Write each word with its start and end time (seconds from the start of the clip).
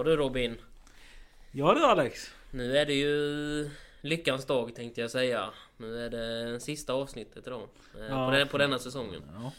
Ja 0.00 0.04
du 0.04 0.16
Robin. 0.16 0.56
Ja 1.52 1.74
du 1.74 1.84
Alex. 1.84 2.34
Nu 2.50 2.76
är 2.76 2.86
det 2.86 2.94
ju 2.94 3.70
lyckans 4.00 4.44
dag 4.46 4.74
tänkte 4.74 5.00
jag 5.00 5.10
säga. 5.10 5.50
Nu 5.76 5.98
är 6.06 6.10
det 6.10 6.60
sista 6.60 6.92
avsnittet 6.92 7.46
idag. 7.46 7.68
Eh, 7.98 8.06
Ja. 8.08 8.26
På, 8.30 8.36
den, 8.36 8.48
på 8.48 8.58
denna 8.58 8.78
säsongen. 8.78 9.22
Ja. 9.34 9.52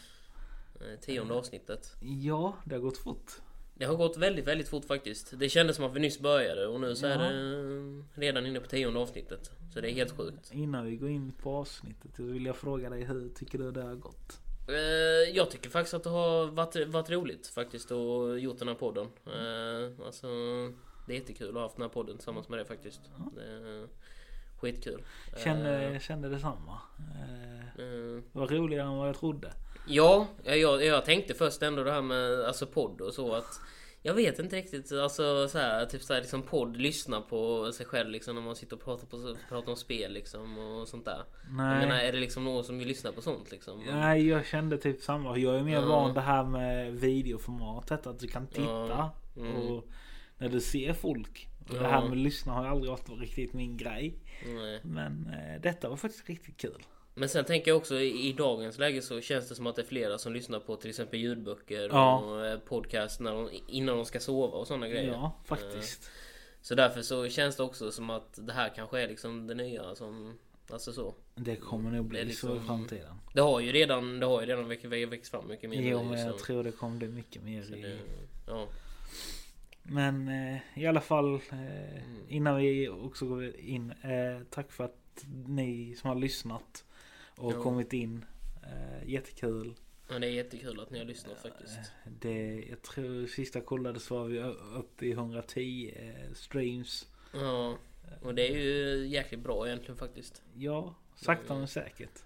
Eh, 0.80 1.00
Tionde 1.00 1.34
avsnittet. 1.34 1.92
ja, 2.22 2.56
det 2.64 2.74
har 2.74 2.82
gått 2.82 2.98
fort. 2.98 3.32
Det 3.74 3.84
har 3.84 3.94
gått 3.96 4.16
väldigt, 4.16 4.46
väldigt 4.46 4.68
fort 4.68 4.84
faktiskt. 4.84 5.32
Det 5.38 5.48
kändes 5.48 5.76
som 5.76 5.84
att 5.84 5.94
vi 5.94 6.00
nyss 6.00 6.18
började 6.20 6.66
och 6.66 6.80
nu 6.80 6.94
så 6.96 7.06
är 7.06 7.10
Ja. 7.10 7.18
det 7.18 8.04
redan 8.26 8.46
inne 8.46 8.60
på 8.60 8.66
tionde 8.66 9.00
avsnittet. 9.00 9.50
Så 9.74 9.80
det 9.80 9.90
är 9.90 9.94
helt 9.94 10.16
sjukt. 10.16 10.50
Innan 10.52 10.84
vi 10.84 10.96
går 10.96 11.08
in 11.10 11.32
på 11.32 11.50
avsnittet 11.56 12.10
så 12.16 12.22
vill 12.22 12.46
jag 12.46 12.56
fråga 12.56 12.90
dig 12.90 13.04
hur 13.04 13.28
tycker 13.28 13.58
du 13.58 13.70
det 13.72 13.82
har 13.82 13.94
gått? 13.94 14.38
Eh, 14.74 15.36
Jag 15.36 15.50
tycker 15.50 15.70
faktiskt 15.70 15.94
att 15.94 16.04
det 16.04 16.10
har 16.10 16.46
varit, 16.46 16.88
varit 16.88 17.10
roligt 17.10 17.46
faktiskt 17.46 17.90
och 17.90 18.40
gjort 18.40 18.58
den 18.58 18.68
här 18.68 18.74
podden. 18.74 19.06
Eh, 19.26 20.06
Alltså, 20.06 20.26
det 21.06 21.12
är 21.12 21.18
jättekul 21.18 21.48
att 21.48 21.54
ha 21.54 21.62
haft 21.62 21.76
den 21.76 21.82
här 21.82 21.88
podden 21.88 22.16
tillsammans 22.16 22.48
med 22.48 22.58
dig 22.58 22.66
faktiskt. 22.66 23.00
Det 23.36 23.88
skitkul. 24.60 25.02
Kände, 25.44 25.98
kände 26.02 26.28
detsamma. 26.28 26.78
Eh, 26.98 27.52
Eh, 27.78 28.22
det 28.32 28.38
var 28.38 28.46
roligare 28.46 28.86
än 28.88 28.96
vad 28.96 29.08
jag 29.08 29.16
trodde. 29.18 29.52
Ja, 29.86 30.26
jag, 30.44 30.84
jag 30.84 31.04
tänkte 31.04 31.34
först 31.34 31.62
ändå 31.62 31.84
det 31.84 31.92
här 31.92 32.02
med 32.02 32.40
alltså 32.44 32.66
podd 32.66 33.00
och 33.00 33.14
så 33.14 33.32
att 33.34 33.60
jag 34.02 34.14
vet 34.14 34.38
inte 34.38 34.56
riktigt, 34.56 34.92
alltså 34.92 35.48
så 35.48 35.58
här, 35.58 35.86
typ 35.86 36.02
så 36.02 36.14
här, 36.14 36.20
liksom 36.20 36.42
podd, 36.42 36.76
lyssna 36.76 37.20
på 37.20 37.72
sig 37.72 37.86
själv 37.86 38.10
liksom 38.10 38.34
när 38.34 38.42
man 38.42 38.56
sitter 38.56 38.76
och 38.76 38.82
pratar, 38.84 39.06
på, 39.06 39.36
pratar 39.48 39.70
om 39.70 39.76
spel 39.76 40.12
liksom 40.12 40.58
och 40.58 40.88
sånt 40.88 41.04
där. 41.04 41.24
Jag 41.48 41.56
Nej. 41.56 41.78
menar, 41.86 42.00
är 42.00 42.12
det 42.12 42.18
liksom 42.18 42.44
någon 42.44 42.64
som 42.64 42.78
vill 42.78 42.88
lyssna 42.88 43.12
på 43.12 43.20
sånt 43.22 43.50
liksom? 43.50 43.84
Nej, 43.86 44.28
jag 44.28 44.46
kände 44.46 44.78
typ 44.78 45.02
samma. 45.02 45.38
Jag 45.38 45.56
är 45.58 45.62
mer 45.62 45.72
Ja. 45.80 45.86
van 45.86 46.14
det 46.14 46.20
här 46.20 46.44
med 46.44 46.92
videoformatet. 47.00 48.06
Att 48.06 48.18
du 48.18 48.26
kan 48.28 48.46
titta. 48.46 48.62
Ja. 48.88 49.14
Mm. 49.36 49.56
Och 49.56 49.84
när 50.38 50.48
du 50.48 50.60
ser 50.60 50.92
folk. 50.92 51.48
Och 51.60 51.74
det 51.74 51.76
Ja. 51.76 51.88
här 51.90 52.02
med 52.02 52.10
att 52.12 52.16
lyssna 52.18 52.52
har 52.52 52.64
aldrig 52.66 52.90
varit 52.90 53.08
riktigt 53.20 53.52
min 53.52 53.76
grej. 53.76 54.18
Nej. 54.46 54.80
Men 54.84 55.26
eh, 55.26 55.60
detta 55.60 55.88
var 55.88 55.96
faktiskt 55.96 56.28
riktigt 56.28 56.56
kul. 56.60 56.82
Men 57.14 57.28
sen 57.28 57.44
tänker 57.44 57.70
jag 57.70 57.76
också 57.78 58.00
i, 58.00 58.32
dagens 58.32 58.78
läge 58.78 59.02
så 59.02 59.20
känns 59.20 59.48
det 59.48 59.54
som 59.54 59.66
att 59.66 59.76
det 59.76 59.82
är 59.82 59.86
flera 59.86 60.18
som 60.18 60.32
lyssnar 60.32 60.60
på 60.60 60.76
till 60.76 60.90
exempel 60.90 61.20
ljudböcker 61.20 61.88
Ja. 61.92 62.18
och 62.18 62.46
eh, 62.46 62.58
podcast 62.58 63.20
när 63.20 63.32
de, 63.32 63.48
innan 63.66 63.96
de 63.96 64.04
ska 64.04 64.20
sova 64.20 64.56
och 64.58 64.66
sådana 64.66 64.88
grejer. 64.88 65.12
Ja, 65.12 65.32
faktiskt. 65.44 66.10
Så 66.60 66.74
därför 66.74 67.02
så 67.02 67.28
känns 67.28 67.56
det 67.56 67.62
också 67.62 67.90
som 67.92 68.10
att 68.10 68.38
det 68.46 68.52
här 68.52 68.72
kanske 68.76 69.00
är 69.00 69.08
liksom 69.08 69.46
det 69.46 69.54
nya 69.54 69.94
som 69.94 70.38
Alltså 70.70 70.92
så. 70.92 71.14
Det 71.34 71.56
kommer 71.56 71.90
nog 71.90 72.04
bli 72.06 72.18
är 72.18 72.22
så 72.22 72.26
i 72.26 72.30
liksom- 72.30 72.66
framtiden. 72.66 73.14
Det 73.34 73.40
har 73.40 73.60
ju 73.60 73.72
redan, 73.72 74.20
det 74.20 74.26
har 74.26 74.40
ju 74.40 74.46
redan 74.46 74.68
växt, 74.68 74.84
växt 74.84 75.30
fram 75.30 75.48
mycket 75.48 75.70
mer. 75.70 75.82
Jo, 75.82 76.02
men 76.04 76.20
jag 76.20 76.32
så- 76.40 76.44
tror 76.46 76.64
det 76.64 76.72
kommer 76.72 76.96
bli 76.96 77.08
mycket 77.08 77.42
mer 77.42 77.74
i... 77.76 77.82
det, 77.82 77.98
Ja. 78.46 78.68
Men 79.82 80.28
eh, 80.28 80.58
i 80.82 80.86
alla 80.86 81.00
fall 81.00 81.34
eh, 81.34 81.40
Mm. 81.52 82.24
innan 82.28 82.56
vi 82.56 82.88
också 82.88 83.26
går 83.26 83.56
in. 83.56 83.90
Eh, 83.90 84.42
tack 84.50 84.72
för 84.72 84.84
att 84.84 85.24
ni 85.46 85.94
som 86.00 86.08
har 86.08 86.16
lyssnat 86.16 86.84
och 87.42 87.52
Ja. 87.52 87.62
kommit 87.62 87.92
in. 87.92 88.24
Eh, 88.62 89.08
jättekul. 89.10 89.74
Men 90.08 90.20
det 90.20 90.26
är 90.26 90.30
jättekul 90.30 90.80
att 90.80 90.90
ni 90.90 90.98
har 90.98 91.04
lyssnat 91.04 91.42
faktiskt. 91.42 91.78
Det, 92.20 92.64
jag 92.70 92.82
tror 92.82 93.26
sista 93.26 93.60
kollade 93.60 94.00
så 94.00 94.14
var 94.18 94.24
vi 94.28 94.40
uppe 94.78 95.06
i 95.06 95.12
110 95.12 95.94
eh, 95.96 96.32
streams. 96.34 97.06
Ja. 97.34 97.76
Och 98.22 98.34
det 98.34 98.48
är 98.52 98.56
ju 98.58 99.06
jäkligt 99.06 99.40
bra 99.40 99.66
egentligen 99.66 99.96
faktiskt. 99.96 100.42
Ja, 100.54 100.94
sakta 101.16 101.54
men 101.54 101.68
säkert. 101.68 102.18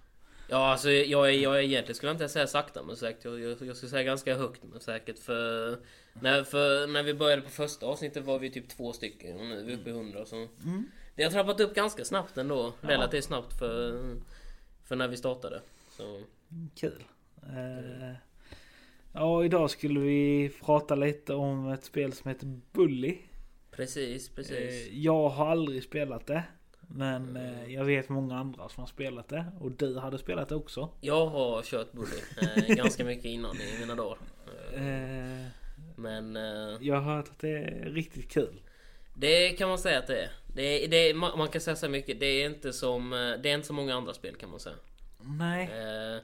Ja 0.49 0.57
alltså 0.73 0.91
jag, 0.91 1.29
är- 1.29 1.39
jag 1.39 1.59
är 1.59 1.63
egentligen 1.63 1.95
skulle 1.95 2.11
jag 2.11 2.15
inte 2.15 2.29
säga 2.29 2.47
sakta 2.47 2.83
men 2.83 2.97
säkert. 2.97 3.25
Jag, 3.25 3.41
jag, 3.41 3.63
jag 3.63 3.77
skulle 3.77 3.91
säga 3.91 4.03
ganska 4.03 4.35
högt 4.35 4.61
men 4.65 4.81
säkert. 4.81 5.19
För 5.19 5.79
när, 6.21 6.45
för 6.45 6.87
när 6.87 7.03
vi 7.03 7.15
började 7.15 7.43
på 7.43 7.51
första 7.51 7.87
avsnittet 7.87 8.25
var 8.25 8.39
vi 8.39 8.51
typ 8.51 8.69
två 8.69 8.93
stycken 8.93 9.37
och 9.41 9.47
nu 9.47 9.61
är 9.61 9.65
vi 9.65 9.75
uppe 9.75 9.91
i 9.91 9.93
100 9.93 10.25
så. 10.27 10.37
Mm. 10.37 10.91
Det 11.15 11.23
har 11.25 11.31
trappat 11.31 11.61
upp 11.61 11.75
ganska 11.75 12.05
snabbt 12.05 12.39
ändå. 12.39 12.73
Ja. 12.81 12.89
Relativt 12.89 13.25
snabbt 13.25 13.59
för, 13.59 14.01
för 14.87 14.97
när 14.97 15.09
vi 15.09 15.17
startade. 15.17 15.61
Så. 15.91 16.21
Kul. 16.75 17.05
Eh, 17.43 18.13
ja, 19.13 19.45
idag 19.45 19.71
skulle 19.71 20.01
vi 20.01 20.51
prata 20.65 20.95
lite 20.95 21.35
om 21.35 21.69
ett 21.69 21.85
spel 21.85 22.13
som 22.13 22.29
heter 22.29 22.61
Bully. 22.73 23.19
Precis, 23.71 24.29
precis. 24.29 24.87
Eh, 24.89 24.99
jag 24.99 25.29
har 25.29 25.47
aldrig 25.51 25.83
spelat 25.83 26.27
det. 26.27 26.43
Men 26.89 27.37
eh, 27.37 27.73
jag 27.75 27.85
vet 27.85 28.09
många 28.09 28.37
andra 28.39 28.69
som 28.69 28.81
har 28.81 28.89
spelat 28.89 29.29
det. 29.29 29.45
Och 29.61 29.71
du 29.71 29.99
hade 29.99 30.19
spelat 30.19 30.49
det 30.49 30.55
också. 30.55 30.89
Jag 31.01 31.27
har 31.27 31.63
kört 31.63 31.93
Bully 31.93 32.17
eh, 32.69 32.77
ganska 32.77 33.05
mycket 33.05 33.25
innan 33.25 33.57
i 33.57 33.81
mina 33.81 33.95
dagar. 33.95 34.19
Eh, 34.75 35.47
Eh, 35.47 35.47
Men 35.97 36.37
jag 36.81 37.01
har 37.01 37.17
hört 37.17 37.29
att 37.29 37.39
det 37.39 37.49
är 37.59 37.91
riktigt 37.91 38.31
kul. 38.31 38.61
Det 39.17 39.49
kan 39.51 39.69
man 39.69 39.79
säga 39.79 39.99
att 39.99 40.07
det 40.07 40.21
är. 40.23 40.31
Det 40.55 40.85
är, 40.85 40.89
det 40.89 40.97
är 41.11 41.15
man 41.15 41.49
kan 41.49 41.61
säga 41.61 41.77
så 41.77 41.89
mycket. 41.89 42.21
Det 42.21 42.27
är 42.27 42.47
inte 42.47 42.73
som 42.73 43.13
eh, 43.13 43.19
det 43.19 43.51
är 43.51 43.55
inte 43.55 43.67
så 43.67 43.73
många 43.73 43.95
andra 43.95 44.15
spel 44.15 44.35
kan 44.37 44.51
man 44.51 44.61
säga. 44.61 44.77
Nej. 45.39 45.65
Eh, 45.65 46.21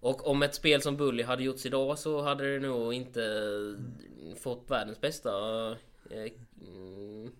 och 0.00 0.26
om 0.26 0.42
ett 0.42 0.54
spel 0.54 0.82
som 0.82 0.96
Bully 0.96 1.22
hade 1.22 1.42
gjorts 1.42 1.66
idag 1.66 1.98
så 1.98 2.22
hade 2.22 2.52
det 2.54 2.58
nog 2.66 2.94
inte 2.94 3.22
fått 4.40 4.64
världens 4.70 5.00
bästa. 5.00 5.30
Eh, 6.10 6.32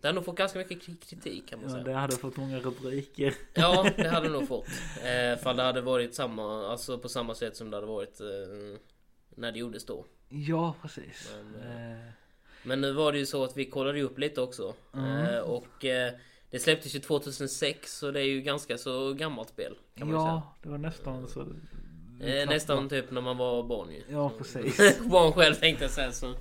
det 0.01 0.09
hade 0.09 0.13
nog 0.13 0.25
fått 0.25 0.37
ganska 0.37 0.59
mycket 0.59 0.83
kri- 0.83 0.97
kritik 1.09 1.49
kan 1.49 1.59
man 1.61 1.69
Ja, 1.69 1.75
säga. 1.75 1.85
det 1.85 1.93
hade 1.95 2.17
fått 2.17 2.37
många 2.37 2.59
rubriker. 2.59 3.35
Ja, 3.55 3.91
det 3.97 4.09
hade 4.09 4.27
det 4.27 4.33
nog 4.33 4.49
fått. 4.49 4.67
Eh, 5.05 5.39
fall 5.43 5.57
det 5.57 5.63
hade 5.63 5.81
varit 5.81 6.15
samma, 6.15 6.67
alltså 6.69 6.99
på 6.99 7.09
samma 7.09 7.35
sätt 7.35 7.57
som 7.57 7.71
det 7.71 7.77
hade 7.77 7.87
varit 7.87 8.21
eh, 8.21 8.27
när 9.35 9.53
det 9.53 9.59
gjordes 9.59 9.87
då. 9.87 10.05
Ja, 10.29 10.75
precis. 10.83 11.33
Men, 11.37 11.55
Eh, 11.55 12.11
Men 12.69 12.81
nu 12.81 12.93
var 12.93 13.13
det 13.13 13.19
ju 13.19 13.27
så 13.27 13.45
att 13.45 13.57
vi 13.57 13.65
kollade 13.65 14.03
upp 14.03 14.19
lite 14.19 14.41
också. 14.41 14.75
Mm. 14.95 15.35
Eh, 15.35 15.41
och 15.41 15.85
eh, 15.85 16.13
det 16.51 16.59
släpptes 16.59 16.95
ju 16.95 16.99
2006 16.99 17.99
så 17.99 18.11
det 18.11 18.21
är 18.21 18.25
ju 18.25 18.41
ganska 18.41 18.79
så 18.79 19.13
gammalt 19.13 19.49
spel. 19.49 19.75
Kan 19.95 20.13
man 20.13 20.27
ja, 20.27 20.57
det 20.63 20.69
var 20.69 20.79
nästan 20.79 21.29
så. 21.29 21.47
säga. 22.21 22.43
Eh, 22.43 22.49
nästan 22.49 22.89
typ 22.89 23.11
när 23.11 23.21
man 23.21 23.37
var 23.37 23.63
barn 23.63 23.91
ju. 23.91 24.03
Ja, 24.11 24.33
precis. 24.39 24.99
barn 25.11 25.33
själv 25.33 25.55
tänkte 25.55 25.85
jag 25.85 25.91
säga 25.91 26.13
så. 26.13 26.35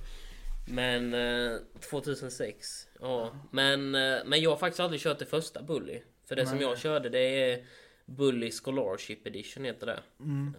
Men 0.68 1.14
eh, 1.14 1.56
2006. 1.90 2.86
Ja. 3.00 3.30
Men, 3.50 3.90
men 3.90 4.40
jag 4.40 4.50
har 4.50 4.56
faktiskt 4.56 4.80
aldrig 4.80 5.00
kört 5.00 5.18
det 5.18 5.26
första 5.26 5.62
Bully. 5.62 6.00
För 6.26 6.36
det 6.36 6.46
som 6.46 6.56
Nej. 6.56 6.66
jag 6.66 6.78
körde 6.78 7.08
det 7.08 7.52
är 7.52 7.64
Bully 8.06 8.50
Scholarship 8.50 9.26
Edition 9.26 9.64
heter 9.64 9.86
det. 9.86 10.00
Mm. 10.20 10.54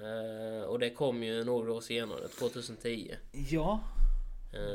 Och 0.63 0.80
det 0.80 0.90
kom 0.90 1.24
ju 1.24 1.44
några 1.44 1.74
år 1.74 1.81
senare, 1.81 2.28
2010. 2.28 3.16
Ja, 3.31 3.80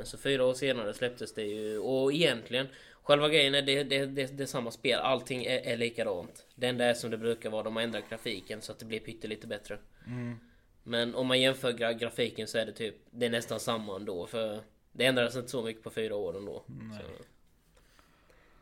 Så 0.05 0.19
fyra 0.19 0.45
år 0.45 0.55
senare 0.55 0.95
släpptes 0.95 1.35
det 1.35 1.43
ju 1.43 1.79
och 1.79 2.13
egentligen 2.13 2.67
Själva 3.05 3.29
grejen 3.29 3.55
är 3.55 3.63
det, 3.63 3.85
det, 3.85 4.07
det, 4.07 4.37
det 4.37 4.43
är 4.45 4.47
samma 4.47 4.71
spel, 4.71 5.01
allting 5.01 5.45
är, 5.45 5.59
är 5.59 5.77
likadant. 5.77 6.47
Det 6.55 6.67
enda 6.67 6.85
är 6.85 6.95
som 6.95 7.11
det 7.11 7.19
brukar 7.19 7.51
vara, 7.51 7.63
de 7.63 7.77
har 7.77 7.83
ändrat 7.83 8.09
grafiken 8.09 8.63
så 8.63 8.73
att 8.73 8.79
det 8.79 8.85
blir 8.85 9.01
pyttelite 9.01 9.47
bättre. 9.47 9.79
Mm. 10.07 10.39
Men 10.83 11.15
om 11.15 11.27
man 11.27 11.41
jämför 11.41 11.73
gra 11.73 11.93
grafiken 11.93 12.47
så 12.47 12.59
är 12.59 12.67
det 12.67 12.73
typ, 12.73 12.95
det 13.11 13.27
är 13.27 13.31
nästan 13.31 13.61
samma 13.61 13.97
ändå 13.97 14.27
för 14.27 14.61
det 14.93 15.07
ändrades 15.07 15.37
inte 15.37 15.49
så 15.49 15.63
mycket 15.63 15.83
på 15.83 15.91
fyra 15.91 16.17
år 16.17 16.37
ändå. 16.37 16.65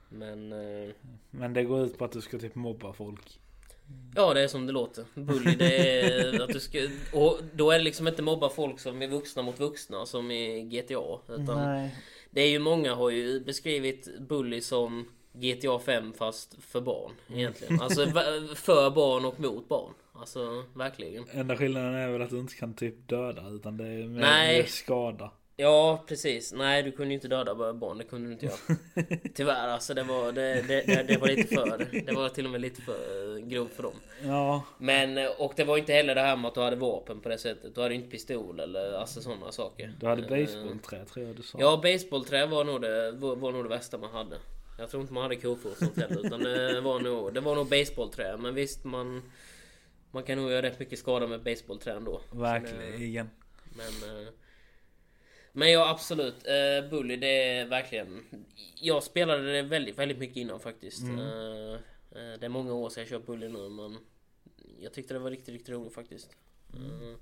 Men 0.09 0.53
eh, 0.53 0.95
men 1.31 1.53
det 1.53 1.65
går 1.65 1.85
ut 1.85 1.99
på 1.99 2.05
att 2.05 2.13
du 2.13 2.21
ska 2.21 2.39
typ 2.39 2.55
mobba 2.55 2.93
folk. 2.93 3.41
Ja, 4.15 4.35
det 4.35 4.41
är 4.41 4.49
som 4.49 4.67
det 4.67 4.73
låter. 4.73 5.05
Bully 5.15 5.55
det 5.55 6.01
är 6.01 6.41
att 6.41 6.53
du 6.53 6.61
ska, 6.61 6.79
och 7.13 7.39
då 7.55 7.71
är 7.71 7.79
det 7.79 7.85
liksom 7.85 8.09
inte 8.09 8.23
mobba 8.23 8.49
folk 8.49 8.81
som 8.81 9.03
är 9.03 9.09
vuxna 9.09 9.43
mot 9.43 9.61
vuxna 9.61 10.07
som 10.07 10.31
i 10.31 10.63
GTA. 10.63 11.19
Utan 11.29 11.59
Nej. 11.59 11.97
Det 12.31 12.41
är 12.41 12.49
ju 12.49 12.59
många 12.59 12.95
har 12.95 13.11
ju 13.11 13.41
beskrivit 13.41 14.19
Bully 14.21 14.61
som 14.61 15.09
GTA 15.33 15.79
5 15.79 16.13
fast 16.13 16.57
för 16.61 16.81
barn 16.81 17.13
egentligen. 17.35 17.81
Alltså 17.81 18.07
för 18.55 18.91
barn 18.91 19.25
och 19.25 19.41
mot 19.41 19.69
barn. 19.69 19.93
Alltså 20.13 20.65
verkligen. 20.75 21.25
Enda 21.33 21.57
skillnaden 21.57 21.95
är 21.95 22.09
väl 22.09 22.23
att 22.23 22.31
du 22.31 22.39
inte 22.39 22.55
kan 22.55 22.75
typ 22.75 23.09
döda 23.09 23.49
utan 23.51 23.77
det 23.77 23.85
är 23.85 24.07
mer, 24.07 24.21
Nej. 24.21 24.57
mer 24.57 24.67
skada. 24.67 25.31
Ja 25.57 26.05
precis. 26.09 26.53
Nej 26.53 26.83
du 26.83 26.93
kunde 26.93 27.09
ju 27.09 27.15
inte 27.15 27.29
döda 27.29 27.73
barn. 27.75 27.99
Det 27.99 28.05
kunde 28.05 28.29
du 28.29 28.33
inte 28.33 28.47
göra. 28.47 28.79
Tyvärr 29.35 29.69
alltså 29.69 29.95
det 29.95 30.03
var, 30.03 30.33
det, 30.33 30.63
det, 30.69 30.83
det, 30.87 31.03
det 31.03 31.17
var 31.17 31.29
lite 31.29 31.55
för. 31.55 32.03
Det 32.07 32.13
var 32.13 32.29
till 32.29 32.45
och 32.45 32.51
med 32.53 32.61
lite 32.61 32.83
för 32.83 33.39
grovt 33.39 33.73
för 33.73 33.83
dem. 33.83 33.95
Ja, 34.25 34.63
Men 34.79 35.19
och 35.39 35.53
det 35.57 35.65
var 35.65 35.79
inte 35.79 35.93
heller 35.93 36.15
det 36.15 36.21
här 36.21 36.37
med 36.37 36.49
att 36.49 36.55
du 36.55 36.61
hade 36.61 36.77
vapen 36.77 37.21
på 37.21 37.29
det 37.29 37.39
sättet. 37.39 37.75
Du 37.75 37.81
hade 37.83 37.95
inte 37.95 38.09
pistol 38.11 38.61
eller 38.61 38.93
alltså 38.93 39.21
sådana 39.21 39.53
saker. 39.53 39.93
du 40.01 40.07
hade 40.07 40.23
Eh, 40.23 40.29
basebollträ 40.29 41.05
tror 41.05 41.27
jag 41.27 41.37
du 41.37 41.43
sa. 41.43 41.59
Ja, 41.61 41.81
baseballträ 41.83 42.47
var 42.47 42.65
nog 42.65 42.81
det, 42.81 43.13
var, 43.13 43.37
var 43.37 43.53
nog 43.53 43.65
det 43.65 43.69
värsta 43.69 43.99
man 43.99 44.11
hade. 44.11 44.37
Jag 44.79 44.91
tror 44.91 45.01
inte 45.01 45.13
man 45.13 45.23
hade 45.23 45.37
kofot 45.37 45.73
och 45.73 45.79
sånt 45.79 45.97
heller, 45.97 46.27
utan 46.27 46.41
det 46.41 46.81
var 46.81 47.01
nog, 47.01 47.35
det 47.35 47.41
var 47.41 47.55
nog 47.55 47.69
baseballträ. 47.69 48.37
Men 48.37 48.55
visst, 48.55 48.85
man, 48.85 49.23
man 50.11 50.23
kan 50.23 50.39
nog 50.39 50.51
göra 50.51 50.63
rätt 50.63 50.79
mycket 50.79 50.99
skada 50.99 51.27
med 51.27 51.43
baseballträ 51.43 51.93
ändå. 51.93 52.21
Verkligen. 52.31 53.31
Men, 53.77 53.87
eh, 53.87 54.29
men 55.53 55.73
ja, 55.73 55.91
absolut. 55.91 56.47
Eh, 56.47 56.91
Bully, 56.91 57.17
det 57.17 57.27
är 57.27 57.67
verkligen... 57.67 58.25
Jag 58.75 59.03
spelade 59.03 59.53
det 59.53 59.63
väldigt, 59.63 59.99
väldigt 59.99 60.19
mycket 60.19 60.37
innan 60.37 60.61
faktiskt. 60.61 61.03
Mm. 61.03 61.19
Eh, 61.19 61.73
eh, 61.73 62.39
det 62.39 62.45
är 62.45 62.49
många 62.49 62.75
år 62.75 62.91
sedan 62.91 63.01
jag 63.01 63.11
kört 63.11 63.27
Bully 63.27 63.49
nu, 63.49 63.69
men 63.69 63.99
jag 64.79 64.93
tyckte 64.93 65.15
det 65.15 65.21
var 65.21 65.31
riktigt, 65.31 65.49
riktigt 65.49 65.69
roligt 65.69 65.95
faktiskt. 65.95 66.31
Eh, 66.75 67.15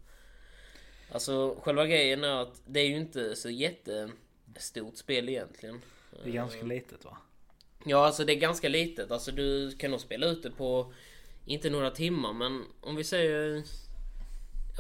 alltså, 1.13 1.61
själva 1.63 1.87
grejen 1.87 2.25
är 2.25 2.43
att 2.43 2.63
det 2.67 2.81
är 2.81 2.87
ju 2.87 2.97
inte 2.97 3.37
så 3.37 3.51
jättestort 3.51 4.97
spel 4.97 5.29
egentligen. 5.29 5.81
Det 6.25 6.31
är 6.31 6.35
ganska 6.35 6.63
litet 6.63 7.05
va? 7.05 7.17
Ja, 7.85 8.07
alltså 8.07 8.25
det 8.25 8.33
är 8.33 8.41
ganska 8.41 8.69
litet. 8.69 9.11
Alltså 9.11 9.33
du 9.33 9.71
kan 9.71 9.91
nog 9.91 10.01
spela 10.01 10.27
ut 10.27 10.43
det 10.43 10.51
på 10.51 10.93
inte 11.47 11.71
några 11.71 11.91
timmar, 11.91 12.33
men 12.33 12.65
om 12.81 12.97
vi 12.97 13.05
säger... 13.05 13.63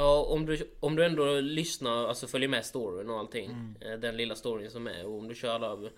Ja, 0.00 0.25
om 0.25 0.47
du, 0.47 0.70
om 0.81 0.97
du 0.97 1.05
ändå 1.05 1.41
lyssnar, 1.41 2.06
alltså 2.08 2.26
följer 2.26 2.49
med 2.49 2.64
storyn 2.67 3.11
och 3.11 3.19
allting. 3.19 3.50
eh, 3.81 3.99
Den 3.99 4.17
lilla 4.17 4.35
storyn 4.35 4.70
som 4.70 4.87
är. 4.87 5.06
Och 5.06 5.19
om 5.19 5.29
du 5.29 5.35
kör 5.35 5.55
alla 5.55 5.91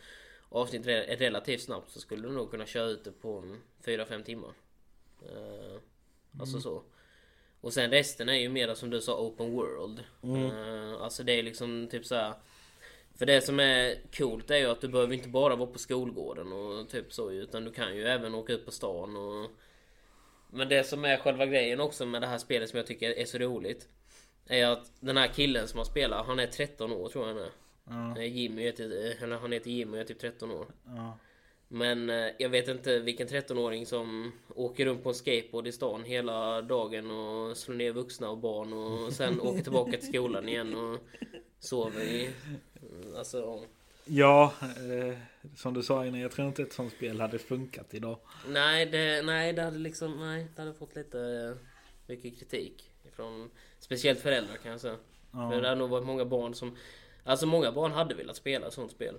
avsnitt 0.49 0.87
re- 0.87 1.16
relativt 1.19 1.62
snabbt 1.62 1.90
så 1.90 2.00
skulle 2.00 2.28
du 2.28 2.34
nog 2.34 2.50
kunna 2.50 2.66
köra 2.66 2.87
ut 2.87 3.04
det 3.04 3.12
på 3.12 3.38
en 3.38 3.60
4-5 3.84 4.22
timmar. 4.25 4.52
Eh, 5.22 5.76
Alltså 6.40 6.60
så. 6.60 6.82
Och 7.60 7.72
sen 7.72 7.90
resten 7.90 8.28
är 8.28 8.34
ju 8.34 8.49
mer 8.49 8.75
som 8.75 8.90
du 8.90 9.00
sa 9.00 9.19
open 9.20 9.52
world. 9.52 10.00
Eh, 10.22 11.02
Alltså 11.02 11.22
det 11.22 11.32
är 11.38 11.43
liksom 11.43 11.88
typ 11.90 12.06
så 12.06 12.14
här. 12.14 12.34
För 13.19 13.26
det 13.26 13.40
som 13.40 13.60
är 13.60 13.96
coolt 14.16 14.50
är 14.50 14.56
ju 14.56 14.66
att 14.66 14.81
du 14.81 14.88
behöver 14.88 15.14
inte 15.14 15.28
bara 15.28 15.56
vara 15.56 15.70
på 15.70 15.78
skolgården 15.78 16.52
och 16.52 16.88
typ 16.88 17.12
så 17.12 17.31
utan 17.31 17.64
du 17.64 17.72
kan 17.72 17.96
ju 17.96 18.04
även 18.04 18.34
åka 18.34 18.52
ut 18.52 18.64
på 18.64 18.70
stan 18.70 19.16
och... 19.16 19.50
Men 20.52 20.69
det 20.69 20.84
som 20.84 21.04
är 21.04 21.16
själva 21.16 21.46
grejen 21.46 21.81
också 21.81 22.06
med 22.06 22.22
det 22.22 22.26
här 22.26 22.38
spelet 22.38 22.70
som 22.70 22.76
jag 22.76 22.87
tycker 22.87 23.19
är 23.19 23.25
så 23.25 23.38
roligt 23.38 23.88
Är 24.46 24.66
att 24.66 24.93
den 25.00 25.16
här 25.16 25.28
killen 25.28 25.69
som 25.69 25.78
har 25.78 25.84
spelat, 25.84 26.26
han 26.26 26.38
är 26.38 26.46
13 26.46 26.93
år 26.93 27.08
tror 27.08 27.28
jag 27.28 27.34
han 27.34 27.44
är 27.44 27.50
Ja. 27.84 28.22
Jimmy 28.22 28.72
typ, 28.72 29.22
eller 29.22 29.37
han 29.37 29.52
heter 29.52 29.70
Jimmy 29.70 29.96
och 29.96 30.00
är 30.00 30.04
typ 30.04 30.19
13 30.19 30.50
år 30.50 30.66
Ja. 30.87 31.19
Men 31.69 32.10
eh, 32.10 32.31
jag 32.38 32.49
vet 32.49 32.69
inte 32.69 32.99
vilken 32.99 33.28
13-åring 33.28 33.87
som 33.87 34.32
åker 34.54 34.84
runt 34.87 35.02
på 35.02 35.08
en 35.08 35.14
skateboard 35.14 35.66
i 35.66 35.72
stan 35.72 36.04
hela 36.04 36.62
dagen 36.62 37.10
och 37.10 37.56
slår 37.56 37.75
ner 37.75 37.93
vuxna 37.93 38.31
och 38.31 38.38
barn 38.38 38.72
och 38.72 39.12
sen 39.12 39.40
åker 39.40 39.62
tillbaka 39.62 39.90
till 39.90 40.08
skolan 40.08 40.49
igen 40.49 40.75
och 40.75 40.99
sover 41.58 42.02
i... 42.02 42.31
Alltså... 43.16 43.64
Ja, 44.04 44.52
eh, 44.60 45.14
som 45.56 45.75
du 45.75 45.82
sa 45.82 46.06
innan, 46.06 46.20
jag 46.20 46.31
tror 46.31 46.49
inte 46.49 46.62
ett 46.62 46.72
sånt 46.72 46.93
spel 46.93 47.20
hade 47.20 47.38
funkat 47.38 47.94
idag. 47.94 48.19
Nej, 48.49 48.87
det, 48.87 49.22
nej, 49.22 49.52
det 49.52 49.62
hade 49.62 49.78
liksom... 49.78 50.20
Nej, 50.20 50.46
det 50.56 50.62
hade 50.62 50.75
fått 50.75 50.96
lite 50.96 51.20
eh, 51.20 51.56
mycket 52.06 52.38
kritik. 52.38 52.90
Från 53.12 53.50
speciellt 53.78 54.20
föräldrar 54.20 54.56
kan 54.56 54.72
jag 54.72 54.81
säga. 54.81 54.96
Ja. 55.32 55.50
För 55.50 55.60
det 55.60 55.69
hade 55.69 55.81
nog 55.81 55.90
varit 55.90 56.06
många 56.06 56.25
barn 56.25 56.54
som... 56.54 56.76
Alltså 57.25 57.46
många 57.46 57.72
barn 57.72 57.93
hade 57.93 58.14
velat 58.14 58.37
spela 58.37 58.66
ett 58.66 58.72
sånt 58.72 58.90
spel. 58.90 59.14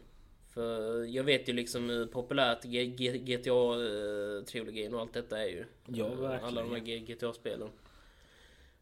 För 0.54 1.04
jag 1.04 1.24
vet 1.24 1.50
ju 1.50 1.54
liksom 1.54 1.90
hur 1.90 2.06
populärt 2.06 2.64
GTA-trilogin 2.64 4.94
och 4.94 5.02
allt 5.02 5.14
detta 5.14 5.42
är 5.42 5.48
ju. 5.48 5.66
Ja, 5.86 6.06
Eh, 6.06 6.16
verkligen. 6.16 6.46
Alla 6.46 6.62
de 6.62 6.72
här 6.72 6.80
GTA-spelen. 6.80 7.70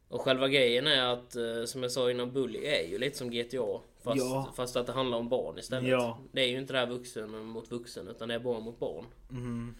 Och 0.08 0.22
själva 0.22 0.48
grejen 0.48 0.88
är 0.88 1.14
att, 1.14 1.36
eh, 1.36 1.64
som 1.66 1.84
jag 1.84 1.92
sa 1.92 2.12
innan, 2.12 2.32
Bully 2.32 2.66
är 2.66 2.88
ju 2.88 2.98
lite 2.98 3.18
som 3.18 3.32
GTA. 3.32 3.82
Fast, 4.04 4.18
Ja. 4.18 4.54
fast 4.56 4.76
att 4.76 4.88
det 4.88 4.94
handlar 4.94 5.18
om 5.18 5.30
barn 5.30 5.60
istället. 5.60 5.90
Ja. 5.90 6.18
Det 6.32 6.42
är 6.42 6.48
ju 6.48 6.58
inte 6.58 6.74
det 6.74 6.80
här 6.80 6.88
vuxen 6.88 7.46
mot 7.46 7.72
vuxen, 7.72 8.08
utan 8.08 8.28
det 8.28 8.36
är 8.36 8.40
barn 8.40 8.64
mot 8.64 8.80
barn. 8.80 9.06
Mm. 9.30 9.76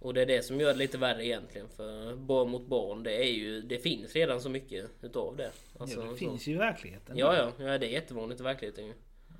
Och 0.00 0.14
det 0.14 0.22
är 0.22 0.26
det 0.26 0.44
som 0.44 0.60
gör 0.60 0.72
det 0.72 0.78
lite 0.78 0.98
värre 0.98 1.26
egentligen. 1.26 1.68
För 1.68 2.16
barn 2.16 2.50
mot 2.50 2.66
barn, 2.66 3.02
det 3.02 3.22
är 3.24 3.32
ju... 3.32 3.60
Det 3.62 3.78
finns 3.78 4.14
redan 4.14 4.40
så 4.40 4.48
mycket 4.48 4.90
utav 5.02 5.36
det. 5.36 5.52
Alltså, 5.78 6.00
ja, 6.00 6.04
det 6.04 6.10
så. 6.10 6.16
finns 6.16 6.46
ju 6.46 6.52
i 6.52 6.56
verkligheten. 6.56 7.16
Ja, 7.16 7.36
ja, 7.36 7.64
ja, 7.64 7.78
det 7.78 7.86
är 7.86 7.90
jättevanligt 7.90 8.40
i 8.40 8.44
verkligheten 8.44 8.86
ju. 8.86 8.92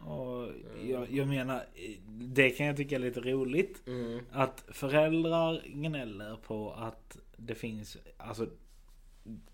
Och 0.06 0.48
jag, 0.84 1.10
jag 1.10 1.28
menar, 1.28 1.66
det 2.06 2.50
kan 2.50 2.66
jag 2.66 2.76
tycka 2.76 2.94
är 2.94 3.00
lite 3.00 3.20
roligt. 3.20 3.86
Mm. 3.86 4.20
Att 4.32 4.64
föräldrar 4.68 5.62
gnäller 5.66 6.36
på 6.36 6.72
att 6.72 7.18
det 7.36 7.54
finns, 7.54 7.96
alltså 8.16 8.46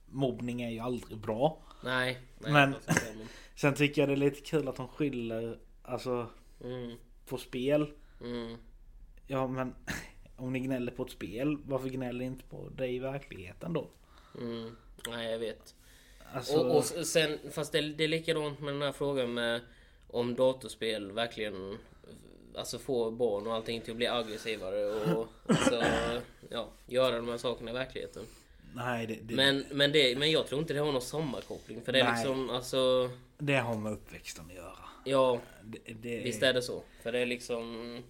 mobbning 0.07 0.63
är 0.63 0.71
ju 0.71 0.79
aldrig 0.79 1.19
bra. 1.19 1.59
Nej, 1.85 2.19
nej. 2.39 2.53
Men- 2.53 2.75
Sen 3.57 3.75
tycker 3.75 4.03
jag 4.03 4.09
det 4.09 4.13
är 4.13 4.17
lite 4.17 4.41
kul 4.41 4.69
att 4.69 4.77
de 4.77 4.89
skyller, 4.89 5.59
alltså 5.83 6.27
Mm, 6.65 6.97
på 7.27 7.39
spel. 7.39 7.91
mm. 8.21 8.57
Ja 9.27 9.47
men 9.47 9.75
om 10.37 10.53
ni 10.53 10.61
gnäller 10.61 10.93
på 10.93 11.03
ett 11.03 11.11
spel, 11.11 11.59
varför 11.67 11.89
gnäller 11.89 12.19
ni 12.19 12.25
inte 12.25 12.45
på 12.45 12.69
det 12.77 12.89
i 12.89 12.99
verkligheten 12.99 13.73
då? 13.73 13.89
Mm. 14.41 14.77
Nej, 15.09 15.31
jag 15.33 15.39
vet. 15.39 15.75
Alltså, 16.35 16.57
Och, 16.59 16.77
och 16.77 16.85
sen, 16.85 17.39
fast 17.53 17.73
det, 17.73 17.81
det 17.81 18.05
är 18.05 18.09
likadant 18.09 18.61
med 18.61 18.75
den 18.75 18.83
här 18.83 18.93
frågan 18.93 19.35
med 19.35 19.61
om 20.09 20.35
datorspel 20.35 21.13
verkligen 21.13 21.79
Alltså 22.57 22.79
får 22.79 23.11
barn 23.11 23.47
och 23.47 23.55
allting 23.55 23.81
till 23.81 23.91
att 23.91 23.97
bli 23.97 24.07
aggressivare 24.07 24.85
och 25.15 25.29
alltså, 25.49 25.83
ja, 26.51 26.69
göra 26.87 27.17
de 27.17 27.29
här 27.29 27.37
sakerna 27.37 27.71
i 27.71 27.75
verkligheten. 27.75 28.23
Nej 28.75 29.07
det, 29.07 29.19
det, 29.23 29.35
Men, 29.35 29.65
men, 29.73 29.93
det, 29.93 30.19
men 30.19 30.31
jag 30.31 30.47
tror 30.47 30.61
inte 30.61 30.75
det 30.75 30.81
har 30.81 30.93
någon 30.93 31.03
sammankoppling. 31.03 31.83
För 31.85 31.93
det 31.93 32.01
är 32.01 32.05
Nej. 32.05 32.15
liksom, 32.17 32.51
alltså, 32.51 33.11
det 33.39 33.57
har 33.57 33.75
med 33.77 33.93
uppväxten 33.93 34.45
att 34.47 34.55
göra. 34.55 34.77
ja, 35.05 35.41
Det, 35.65 35.79
det, 36.03 36.19
visst 36.19 36.43
är 36.43 36.53
det 36.53 36.63
så. 36.63 36.83
För 37.03 37.13
det 37.13 37.19
är 37.19 37.27
liksom, 37.27 38.03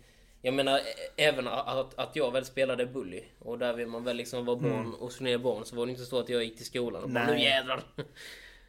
jag 0.42 0.54
menar 0.54 0.80
även 1.16 1.48
att, 1.48 1.98
att 1.98 2.16
jag 2.16 2.32
väl 2.32 2.44
spelade 2.44 2.86
Bully 2.86 3.22
och 3.38 3.58
där 3.58 3.74
vill 3.74 3.86
man 3.86 4.04
väl 4.04 4.16
liksom 4.16 4.44
vara 4.44 4.56
barn 4.56 4.94
och 4.94 5.12
slå 5.12 5.24
ner 5.24 5.38
barn 5.38 5.64
så 5.64 5.76
var 5.76 5.86
det 5.86 5.92
inte 5.92 6.04
så 6.04 6.18
att 6.18 6.28
jag 6.28 6.44
gick 6.44 6.56
till 6.56 6.66
skolan 6.66 7.02
och 7.02 7.10
bara 7.10 7.26
Nej. 7.26 7.36
nu 7.36 7.42
jädrar. 7.42 7.82